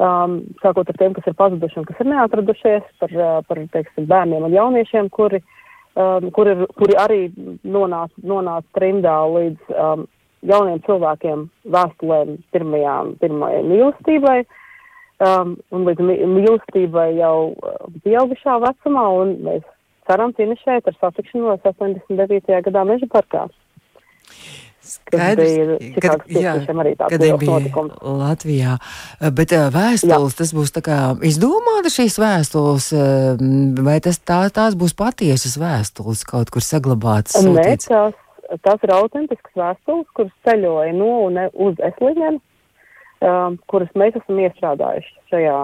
Um, 0.00 0.38
sākot 0.62 0.88
ar 0.88 0.96
tiem, 0.96 1.14
kas 1.16 1.26
ir 1.28 1.36
pazuduši 1.36 1.80
un 1.80 1.86
kas 1.88 1.98
ir 2.00 2.08
neatradušies, 2.08 2.84
par, 3.00 3.16
par 3.48 3.58
teiksim, 3.72 4.06
bērniem 4.08 4.46
un 4.48 4.54
jauniešiem, 4.56 5.10
kuri, 5.12 5.42
um, 5.92 6.30
kuri, 6.36 6.54
kuri 6.80 6.96
arī 7.00 7.20
nonāca 7.68 8.24
nonāc 8.24 8.64
trimdā 8.76 9.16
līdz 9.28 9.74
um, 9.76 10.06
jauniem 10.48 10.80
cilvēkiem 10.86 11.44
vēstulēm 11.76 12.38
pirmajām, 12.54 13.14
pirmajai 13.20 13.66
mīlestībai. 13.68 14.38
Um, 15.20 15.58
un 15.76 15.84
līdz 15.84 16.06
mīlestībai 16.08 17.10
jau 17.18 17.52
pieaugušā 18.00 18.56
vecumā, 18.64 19.04
un 19.20 19.36
mēs 19.44 19.68
ceram 20.08 20.34
finišēt 20.36 20.88
ar 20.88 20.96
satikšanos 21.00 21.64
89. 21.66 22.62
gadā 22.66 22.84
Meža 22.88 23.08
parkā. 23.10 23.48
Skaidrs, 24.80 25.52
kad, 26.00 26.22
jā, 26.32 26.54
kad 26.96 27.20
bija 27.20 27.36
notikums. 27.36 27.98
Latvijā. 28.00 28.78
Bet 29.36 29.52
vēstules, 29.52 30.32
jā. 30.32 30.38
tas 30.38 30.52
būs 30.56 30.72
tā 30.72 30.82
kā 30.86 30.96
izdomāta 31.26 31.92
šīs 31.92 32.16
vēstules, 32.18 32.88
vai 33.84 33.98
tas 34.02 34.18
tā, 34.24 34.40
tās 34.56 34.78
būs 34.80 34.96
patiesas 34.98 35.58
vēstules 35.60 36.24
kaut 36.26 36.50
kur 36.54 36.64
saglabātas? 36.64 37.36
Nē, 37.44 37.76
tās, 37.84 38.16
tās 38.64 38.86
ir 38.88 38.94
autentiskas 38.96 39.60
vēstules, 39.62 40.08
kuras 40.16 40.34
ceļoja 40.48 40.96
no 40.96 41.12
un 41.28 41.38
uz 41.68 41.84
Eslingenu, 41.90 42.40
um, 43.20 43.60
kuras 43.70 43.92
mēs 44.00 44.16
esam 44.16 44.40
iestrādājuši 44.48 45.18
šajā 45.34 45.58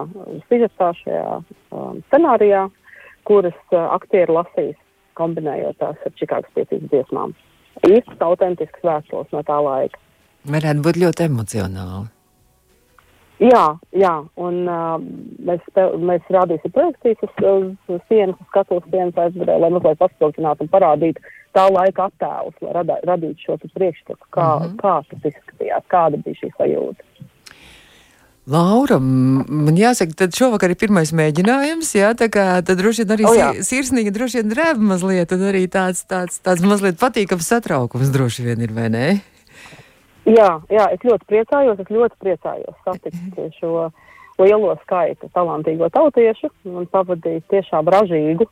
sižetā, 0.51 0.93
šajā 1.01 1.39
um, 1.41 2.03
scenārijā. 2.11 2.67
Uh, 2.69 2.83
kuras 3.29 3.77
aktieri 3.91 4.33
lasīs, 4.33 4.77
kombinējot 5.19 5.79
tās 5.83 6.03
ar 6.07 6.17
Čikāgas 6.21 6.53
piecības 6.57 6.91
dziesmām. 6.93 7.37
Īsts, 7.87 8.21
autentisks 8.25 8.85
vēstules 8.85 9.33
no 9.35 9.43
tā 9.47 9.57
laika. 9.63 10.01
Varētu 10.47 10.85
būt 10.85 11.01
ļoti 11.03 11.27
emocionāli. 11.27 12.07
Jā, 13.43 13.65
jā, 13.93 14.13
un 14.41 14.63
uh, 14.65 14.95
mēs, 15.45 15.61
spēl, 15.69 15.99
mēs 16.09 16.25
rādīsim 16.33 16.73
projekcijas 16.73 17.21
uz, 17.27 17.67
uz 17.93 17.99
sienas, 18.09 18.39
uz 18.41 18.49
skatuves 18.49 18.87
sienas 18.89 19.19
aizvarē, 19.27 19.59
lai 19.61 19.69
mazliet 19.75 20.01
paspilgtinātu 20.01 20.65
un 20.65 20.71
parādītu 20.73 21.35
tā 21.57 21.67
laika 21.73 22.09
attēlus, 22.09 22.57
lai 22.65 22.73
radā, 22.79 22.97
radītu 23.09 23.45
šo 23.45 23.59
priekšstatu, 23.75 24.23
kā, 24.33 24.47
mm 24.47 24.65
-hmm. 24.65 24.79
kā 24.81 24.95
tas 25.11 25.29
izskatījās, 25.33 25.85
kāda 25.93 26.23
bija 26.25 26.41
šī 26.41 26.51
sajūta. 26.57 27.05
Laura, 28.47 29.01
man 29.03 29.75
jāsaka, 29.75 30.15
tad 30.23 30.37
šovakar 30.39 30.71
ir 30.71 30.79
pirmais 30.79 31.11
mēģinājums, 31.19 31.89
jā, 31.99 32.13
tā 32.15 32.29
kā 32.31 32.45
tad 32.63 32.79
droši 32.79 33.03
vien 33.03 33.15
arī 33.17 33.25
O, 33.27 33.33
jā. 33.35 33.49
si- 33.59 33.67
sirsnīgi 33.75 34.13
droši 34.15 34.39
vien 34.39 34.53
drēb 34.53 34.79
mazliet, 34.79 35.33
un 35.35 35.43
arī 35.49 35.65
tāds, 35.67 36.05
tāds, 36.07 36.39
tāds 36.39 36.63
mazliet 36.63 36.95
patīkams 37.01 37.49
satraukums 37.51 38.13
droši 38.15 38.47
vien 38.47 38.63
ir, 38.63 38.71
vai 38.77 38.87
ne? 38.89 39.07
Jā, 40.31 40.61
jā, 40.71 40.87
es 40.95 41.03
ļoti 41.03 41.27
priecājos, 41.27 41.81
es 41.83 41.91
ļoti 41.91 42.15
priecājos 42.23 42.79
satikt 42.87 43.35
šo 43.59 43.91
lielo 44.39 44.77
skaitu 44.85 45.27
talantīgo 45.35 45.91
tautiešu 45.91 46.51
un 46.71 46.87
pavadīt 46.87 47.43
tiešām 47.51 47.91
ražīgu, 47.91 48.47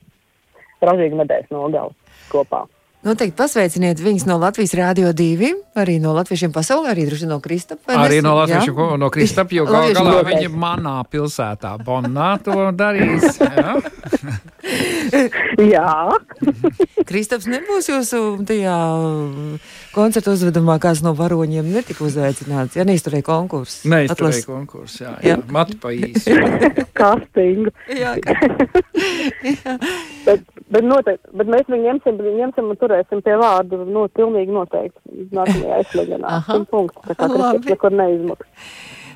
ražīgu 0.83 1.23
nedēļas 1.23 1.51
nogali 1.55 1.95
kopā. 2.35 2.65
Noteikti 3.05 3.37
pasveiciniet 3.37 3.99
viņus 4.01 4.25
no 4.31 4.39
Latvijas 4.41 4.73
Rādio 4.79 5.11
2, 5.13 5.51
arī 5.77 5.99
no 6.01 6.15
Latviešiem 6.17 6.55
pasaulē, 6.55 6.95
arī 6.95 7.05
droši 7.11 7.27
no 7.29 7.37
Kristapa. 7.45 7.99
Arī 8.01 8.23
no 8.25 8.33
Latvijas, 8.39 8.65
no 9.01 9.11
Kristapa, 9.13 9.53
jo 9.53 9.67
gal 9.69 9.91
galā 9.93 10.23
viņi 10.25 10.49
manā 10.49 10.95
pilsētā, 11.13 11.75
Bonnā, 11.85 12.31
to 12.45 12.57
darīs. 12.73 13.37
Jā. 13.45 13.75
Jā, 15.61 15.91
Kristaps 17.05 17.45
nebūs 17.53 17.91
jūsu 17.91 18.21
tajā 18.49 18.77
koncerta 19.93 20.33
uzvedumā, 20.33 20.79
kāds 20.83 21.03
no 21.05 21.13
varoņiem 21.19 21.69
netika 21.75 22.07
uzaicināts, 22.09 22.79
ja 22.81 22.87
neizturēja 22.89 23.27
konkursu. 23.29 23.85
Neizturēja 23.93 24.47
konkursu, 24.49 25.05
jā, 25.05 25.13
Jā. 25.21 25.37
jā. 25.37 25.39
Mati 25.53 25.77
pa 25.83 25.93
īsi. 25.93 26.33
kastingu. 26.97 27.75
Jā, 27.93 28.17
ka- 28.25 28.35
Bet, 30.25 30.41
bet, 30.73 30.87
noteikti, 30.87 31.33
bet 31.41 31.53
mēs 31.53 31.69
viņu 31.69 31.89
ņemsim, 31.89 32.21
ņemsim 32.41 32.73
un 32.73 32.81
turēsim 32.81 33.23
pie 33.25 33.37
vārdu. 33.41 33.83
No, 33.85 34.07
pilnīgi 34.09 34.55
noteikti. 34.55 35.27
Nākamajā 35.35 35.81
aizslēgšanā. 35.83 36.35
Punktus. 36.73 37.09
Tā 37.11 37.17
kā. 37.19 37.31
Kristaps 37.35 37.73
nekur 37.75 37.97
neizmuks. 37.99 38.69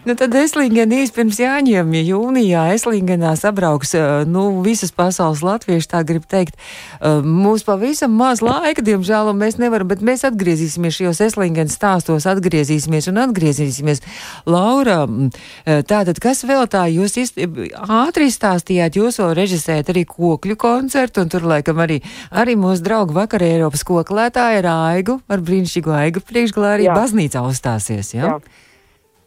Nu, 0.09 0.14
tad 0.16 0.32
Eslingena 0.40 1.02
īsi 1.02 1.12
pirms 1.12 1.36
jāņem, 1.36 1.90
ja 1.92 2.00
jūnijā 2.06 2.61
Eslingenā 2.72 3.34
sabrauks 3.36 3.90
uh, 3.98 4.22
nu, 4.24 4.46
visas 4.64 4.88
pasaules 4.96 5.42
latvieši, 5.44 5.88
tā 5.90 5.98
grib 6.09 6.22
teikt. 6.24 6.54
Uh, 6.96 7.18
Mums 7.20 7.66
pavisam 7.66 8.14
maz 8.16 8.40
laika, 8.40 8.80
diemžēl, 8.86 9.28
un 9.34 9.36
mēs 9.42 9.59
nevaram, 9.61 9.90
bet 9.90 10.00
mēs 10.00 10.22
atgriezīsimies 10.24 10.96
šajos 10.96 11.20
Eslingenas 11.26 11.76
stāstos, 11.76 12.24
atgriezīsimies 12.30 13.11
un 13.12 13.20
atgriezīsimies. 13.26 14.00
Laura, 14.48 15.02
mm, 15.04 15.28
uh, 15.28 15.82
tātad, 15.90 16.22
kas 16.24 16.40
vēl 16.48 16.64
tā, 16.72 16.86
jūs 16.88 17.18
ist, 17.20 17.36
ātri 17.84 18.30
izstāstījāt, 18.30 18.96
jūs 18.96 19.20
vēl 19.20 19.34
režisējat 19.42 19.90
arī 19.92 20.06
kokļu 20.09 20.56
koncertu, 20.62 21.26
un 21.26 21.34
tur 21.34 21.44
laikam 21.52 21.82
arī, 21.84 21.98
arī 22.32 22.54
mūsu 22.56 22.86
draugu 22.86 23.18
vakar 23.18 23.44
Eiropas 23.44 23.84
koklētāja 23.84 24.64
ar 24.64 24.70
Aigu, 24.72 25.18
ar 25.28 25.44
brīnišķīgu 25.44 25.94
Aigu 26.00 26.24
priekšgalā 26.24 26.72
arī 26.78 26.88
Jā. 26.88 26.96
baznīcā 26.96 27.44
uzstāsies, 27.50 28.14
jā? 28.16 28.38
Jā. 28.38 28.64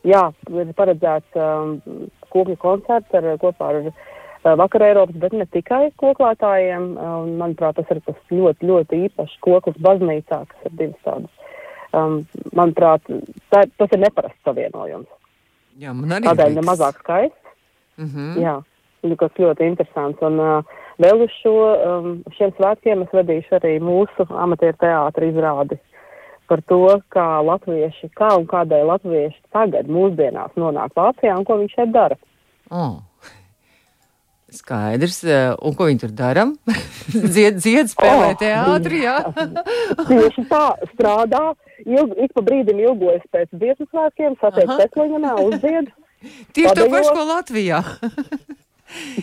Jā, 0.07 0.23
ir 0.49 0.71
paredzēts 0.77 1.37
um, 1.37 1.75
kopju 2.33 2.57
koncerts 2.61 3.13
ar, 3.17 3.27
kopā 3.41 3.67
ar 3.69 3.79
uh, 3.91 4.55
Vakar 4.57 4.85
Eiropas, 4.87 5.17
bet 5.21 5.35
ne 5.37 5.45
tikai 5.53 5.91
koklētājiem. 6.01 6.87
Um, 6.97 7.35
manuprāt, 7.41 7.77
tas 7.77 7.91
ir 7.93 8.01
tas 8.07 8.17
ļoti, 8.33 8.65
ļoti 8.65 9.01
īpašs 9.07 9.37
koklis 9.45 9.77
baznīcā, 9.85 10.41
kas 10.49 10.65
ir 10.69 10.77
divas 10.79 11.05
tādas. 11.05 11.53
Um, 11.93 12.21
manuprāt, 12.57 13.05
tā, 13.53 13.65
tas 13.77 13.93
ir 13.93 14.01
neparasts 14.01 14.41
savienojums. 14.47 15.09
Jā, 15.81 15.93
man 15.93 16.17
arī 16.17 16.29
Tādēļ 16.31 16.57
ne 16.57 16.65
mazāk 16.65 16.97
skaists. 17.03 17.55
Mhm. 18.01 18.33
Jā, 18.41 18.57
un 19.05 19.15
kas 19.21 19.37
ļoti 19.37 19.69
interesants. 19.69 20.25
Un 20.25 20.41
uh, 20.41 20.75
vēl 21.03 21.27
uz 21.27 21.37
šo, 21.43 21.55
um, 21.77 22.11
šiem 22.39 22.55
svētkiem 22.57 23.05
es 23.05 23.13
vedīšu 23.13 23.59
arī 23.59 23.77
mūsu 23.83 24.25
amatieru 24.33 24.81
teātra 24.81 25.29
izrādi 25.29 25.77
par 26.51 26.63
to, 26.67 26.81
kā 27.13 27.27
latvieši, 27.47 28.11
kā 28.17 28.33
un 28.39 28.49
kādēļ 28.49 28.89
latvieši 28.89 29.39
tagad 29.55 29.87
mūsdienās 29.91 30.57
nonāk 30.59 30.91
Vācijā 30.97 31.37
un 31.39 31.47
ko 31.47 31.61
viņi 31.61 31.73
šeit 31.77 31.93
dara. 31.95 32.19
Oh. 32.71 32.99
Skaidrs, 34.51 35.21
eh, 35.23 35.53
un 35.63 35.75
ko 35.79 35.87
viņi 35.87 36.01
tur 36.03 36.11
dara? 36.15 36.43
dzied, 37.33 37.61
dzied, 37.63 37.93
spēlē 37.93 38.33
Oh, 38.33 38.39
teātri, 38.41 39.05
jā. 39.05 39.15
Tieši 40.09 40.43
tā 40.51 40.65
strādā, 40.91 41.45
ilg, 41.85 42.17
ik 42.19 42.35
pa 42.35 42.43
brīdim 42.49 42.83
ilgojas 42.83 43.23
pēc 43.31 43.47
dziesmu 43.55 43.87
svētkiem, 43.87 44.35
satiek 44.43 44.67
Aha. 44.67 44.81
Tesliņamā, 44.83 45.37
uzdzied. 45.47 45.93
Tieši 46.51 46.75
to 46.77 46.89
pašu, 46.91 47.15
ko 47.15 47.29
Latvijā. 47.31 47.79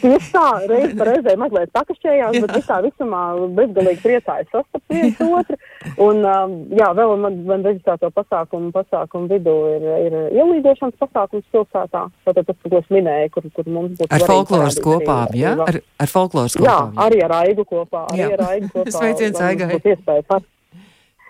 Tieši 0.03 0.31
tā, 0.33 0.45
reiz 0.71 0.95
reizē 1.09 1.35
mazliet 1.41 1.71
pakašķējās, 1.77 2.39
bet 2.45 2.53
visā 2.57 2.79
visumā 2.85 3.23
bezgalīgi 3.59 4.01
priecājas 4.05 4.49
sastapt 4.53 4.95
viens 4.95 5.21
otru. 5.39 5.59
Un, 6.01 6.23
um, 6.25 6.55
jā, 6.79 6.89
vēl 6.99 7.15
man, 7.23 7.37
man 7.49 7.67
reģistrēto 7.67 8.11
pasākumu, 8.17 8.71
pasākumu 8.75 9.29
vidū 9.33 9.55
ir, 9.77 9.87
ir 10.09 10.17
ielīdošanas 10.41 10.97
pasākums 11.03 11.47
pilsētā. 11.55 12.05
Tātad 12.29 12.49
tas, 12.49 12.61
ko 12.65 12.81
es 12.81 12.89
minēju, 12.95 13.33
kur, 13.37 13.49
kur 13.59 13.69
mums 13.71 13.97
būtu 14.01 14.13
Ar 14.19 14.25
folkloras 14.29 14.79
kopām, 14.85 15.35
jā? 15.37 15.55
arī- 15.57 15.67
Ar, 15.69 15.81
ar 16.07 16.13
folkloras 16.17 16.57
Jā, 16.57 16.63
kopām. 16.65 16.95
arī 17.07 17.23
ar 17.29 17.37
Aigu 17.43 17.65
kopā. 17.69 18.07
Arī 18.15 18.25
Jā. 18.25 18.31
ar 18.39 18.47
Aigu 18.53 18.71
kopā 18.77 18.95
Sveiciens 18.99 19.41
Aigai. 19.41 19.81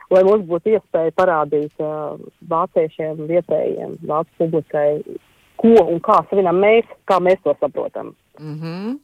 Lai 0.09 0.23
mums 0.25 0.47
būtu 0.49 0.71
iespēja 0.73 1.13
parādīt 1.19 1.83
uh, 1.85 2.15
vāciešiem, 2.49 3.19
vietējiem, 3.29 3.99
vācu 4.09 4.31
publikai, 4.41 5.03
ko 5.61 5.75
un 5.85 5.99
kā 6.01 6.23
savinām 6.31 6.57
mēs, 6.63 6.89
kā 7.11 7.19
mēs 7.21 7.43
to 7.45 7.53
saprotam. 7.61 8.15
Mm 8.41 8.61
-hmm. 8.63 8.99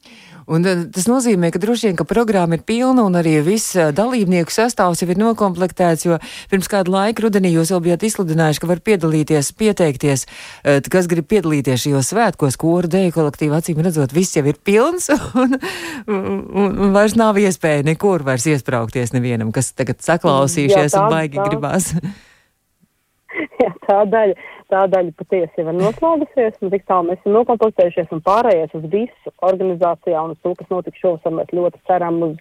Un 0.47 0.65
eh, 0.67 0.85
tas 0.93 1.07
nozīmē, 1.09 1.51
ka 1.51 1.59
droši 1.59 1.87
vien, 1.87 1.97
ka 1.97 2.05
programma 2.05 2.55
ir 2.55 2.63
pilna 2.63 3.03
un 3.03 3.15
arī 3.15 3.43
viss 3.43 3.77
eh, 3.77 3.91
dalībnieku 3.93 4.51
sastāvs 4.51 5.03
jau 5.03 5.11
ir 5.11 5.17
nokomplektēts, 5.19 6.05
jo 6.07 6.19
pirms 6.51 6.69
kādu 6.69 6.91
laiku 6.95 7.23
rudenī 7.23 7.51
jūs 7.51 7.73
vēl 7.73 7.81
bijāt 7.81 8.03
izsludinājuši, 8.03 8.61
ka 8.61 8.67
var 8.67 8.81
piedalīties, 8.81 9.53
pieteikties, 9.59 10.27
eh, 10.65 10.81
kas 10.91 11.07
grib 11.07 11.27
piedalīties 11.27 11.83
šajos 11.83 12.13
svētkos, 12.13 12.57
koru 12.57 12.89
deju 12.89 13.11
kolektīvu, 13.13 13.55
acīm 13.59 13.83
redzot, 13.83 14.13
viss 14.13 14.37
jau 14.37 14.47
ir 14.47 14.55
pilns 14.65 15.09
un, 15.43 15.59
un, 16.07 16.79
un, 16.79 16.93
vairs 16.93 17.17
nav 17.17 17.35
iespēja 17.37 17.83
nekur 17.85 18.23
vairs 18.23 18.47
iespraukties 18.47 19.13
nevienam, 19.13 19.53
kas 19.53 19.73
tagad 19.73 19.97
saklausījušies 19.99 20.93
Jā, 20.93 20.99
tā- 20.99 21.03
un 21.05 21.11
baigi 21.11 21.37
tā- 21.39 21.49
gribās. 21.49 21.95
Jā, 23.61 23.71
tā 23.89 24.05
daļa, 24.07 24.35
tā 24.75 24.85
daļa 24.91 25.15
patiesi 25.19 25.63
jau 25.63 25.71
ir 25.71 25.79
noslēgusies, 25.79 26.59
un 26.63 26.73
tik 26.75 26.87
tālu 26.91 27.11
mēs 27.11 27.21
esam 27.23 27.37
nokomplektējušies 27.39 28.15
un 28.17 28.23
pārējais 28.27 28.75
uz 28.79 28.89
visu 28.93 29.35
organizācijā 29.49 30.25
un 30.27 30.35
uz 30.35 30.41
to, 30.43 30.55
kas 30.59 30.73
notiks 30.73 31.03
šovasar, 31.03 31.37
mēs 31.39 31.55
ļoti 31.55 31.83
ceram 31.91 32.21
uz, 32.29 32.35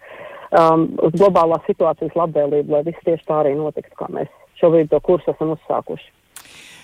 um, 0.64 0.88
uz 1.06 1.16
globālās 1.20 1.66
situācijas 1.70 2.18
labvēlību, 2.18 2.74
lai 2.74 2.84
viss 2.90 3.06
tieši 3.06 3.30
tā 3.30 3.44
arī 3.44 3.56
notiks, 3.60 3.94
kā 4.00 4.10
mēs 4.14 4.32
šobrīd 4.62 4.92
to 4.92 5.02
kursu 5.06 5.34
esam 5.36 5.54
uzsākuši. 5.58 6.12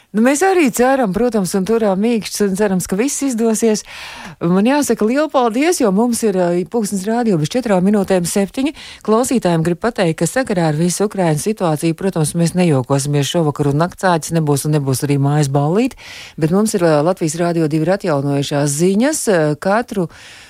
Nu, 0.10 0.24
mēs 0.26 0.42
arī 0.42 0.72
ceram, 0.74 1.12
protams, 1.14 1.52
un 1.54 1.68
turām 1.70 2.00
mīkšķus 2.02 2.42
un 2.48 2.56
cerams, 2.58 2.88
ka 2.90 2.98
viss 2.98 3.22
izdosies. 3.28 3.84
Man 4.42 4.66
jāsaka 4.66 5.06
liela 5.06 5.28
paldies, 5.30 5.84
jo 5.84 5.92
mums 5.94 6.24
ir 6.26 6.40
pūkstens 6.74 7.04
rādio 7.06 7.38
bez 7.38 7.52
četrām 7.54 7.86
minūtēm 7.86 8.26
septiņi. 8.26 8.74
Klausītājiem 9.06 9.68
grib 9.68 9.78
pateikt, 9.86 10.18
ka 10.24 10.30
sakarā 10.32 10.72
ar 10.72 10.82
visu 10.82 11.06
Ukrainas 11.06 11.46
situāciju, 11.46 11.94
protams, 12.00 12.34
mēs 12.34 12.56
nejokosimies 12.58 13.30
šovakar 13.30 13.70
un 13.70 13.84
naktsāķis 13.84 14.34
nebūs 14.40 14.66
un 14.66 14.80
nebūs 14.80 15.06
arī 15.06 15.22
mājas 15.22 15.54
ballīt, 15.54 15.94
bet 16.42 16.58
mums 16.58 16.74
ir 16.74 16.90
Latvijas 17.06 17.38
rādio 17.38 17.70
divi 17.70 17.94
atjaunojušās 17.94 18.78
ziņas 18.82 19.26
katru. 19.62 20.10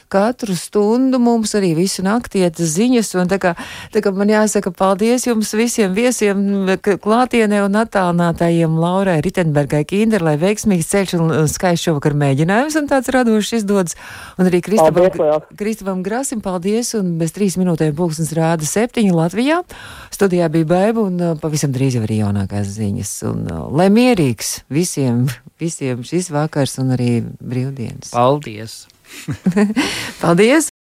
Katru 0.09 0.55
stundu 0.57 1.19
mums 1.21 1.51
arī 1.53 1.75
visu 1.77 2.01
nakti 2.01 2.41
iet 2.41 2.57
ziņas, 2.57 3.11
un 3.21 3.29
tā 3.29 3.37
kā, 3.41 3.51
tā 3.93 4.01
kā 4.01 4.09
man 4.15 4.31
jāsaka 4.31 4.71
paldies 4.73 5.27
jums 5.27 5.51
visiem 5.53 5.93
viesiem 5.93 6.41
klātienē 6.81 7.61
un 7.67 7.77
attālinātājiem 7.77 8.73
Laurai 8.81 9.19
Ritenbergai 9.21 9.83
Kinder, 9.89 10.25
lai 10.25 10.33
veiksmīgs 10.41 10.89
ceļš 10.89 11.15
un 11.19 11.33
skaists 11.51 11.85
šovakar 11.85 12.17
mēģinājums 12.17 12.79
un 12.81 12.89
tāds 12.89 13.13
radošs 13.13 13.53
izdodas. 13.61 13.97
Un 14.41 14.49
arī 14.49 14.63
Kristapam. 14.65 15.45
Kristapam 15.59 16.03
Grasim 16.05 16.41
paldies, 16.41 16.95
un 16.97 17.17
bez 17.21 17.35
trīs 17.37 17.59
minūtēm 17.61 17.93
pulksnes 17.97 18.33
rāda 18.37 18.65
septiņi 18.65 19.13
Latvijā. 19.13 19.61
Studijā 20.15 20.49
bija 20.49 20.73
baiba, 20.73 21.05
un 21.05 21.21
uh, 21.21 21.35
pavisam 21.39 21.73
drīz 21.75 21.99
jau 21.99 22.05
arī 22.07 22.23
jaunākās 22.23 22.73
ziņas. 22.79 23.15
Un, 23.29 23.45
uh, 23.45 23.65
lai 23.77 23.91
mierīgs 23.93 24.63
visiem, 24.73 25.27
visiem 25.61 26.01
šis 26.07 26.33
vakars 26.33 26.79
un 26.81 26.95
arī 26.97 27.19
brīvdienas. 27.39 28.15
Paldies! 28.15 28.87
Paldies! 30.21 30.69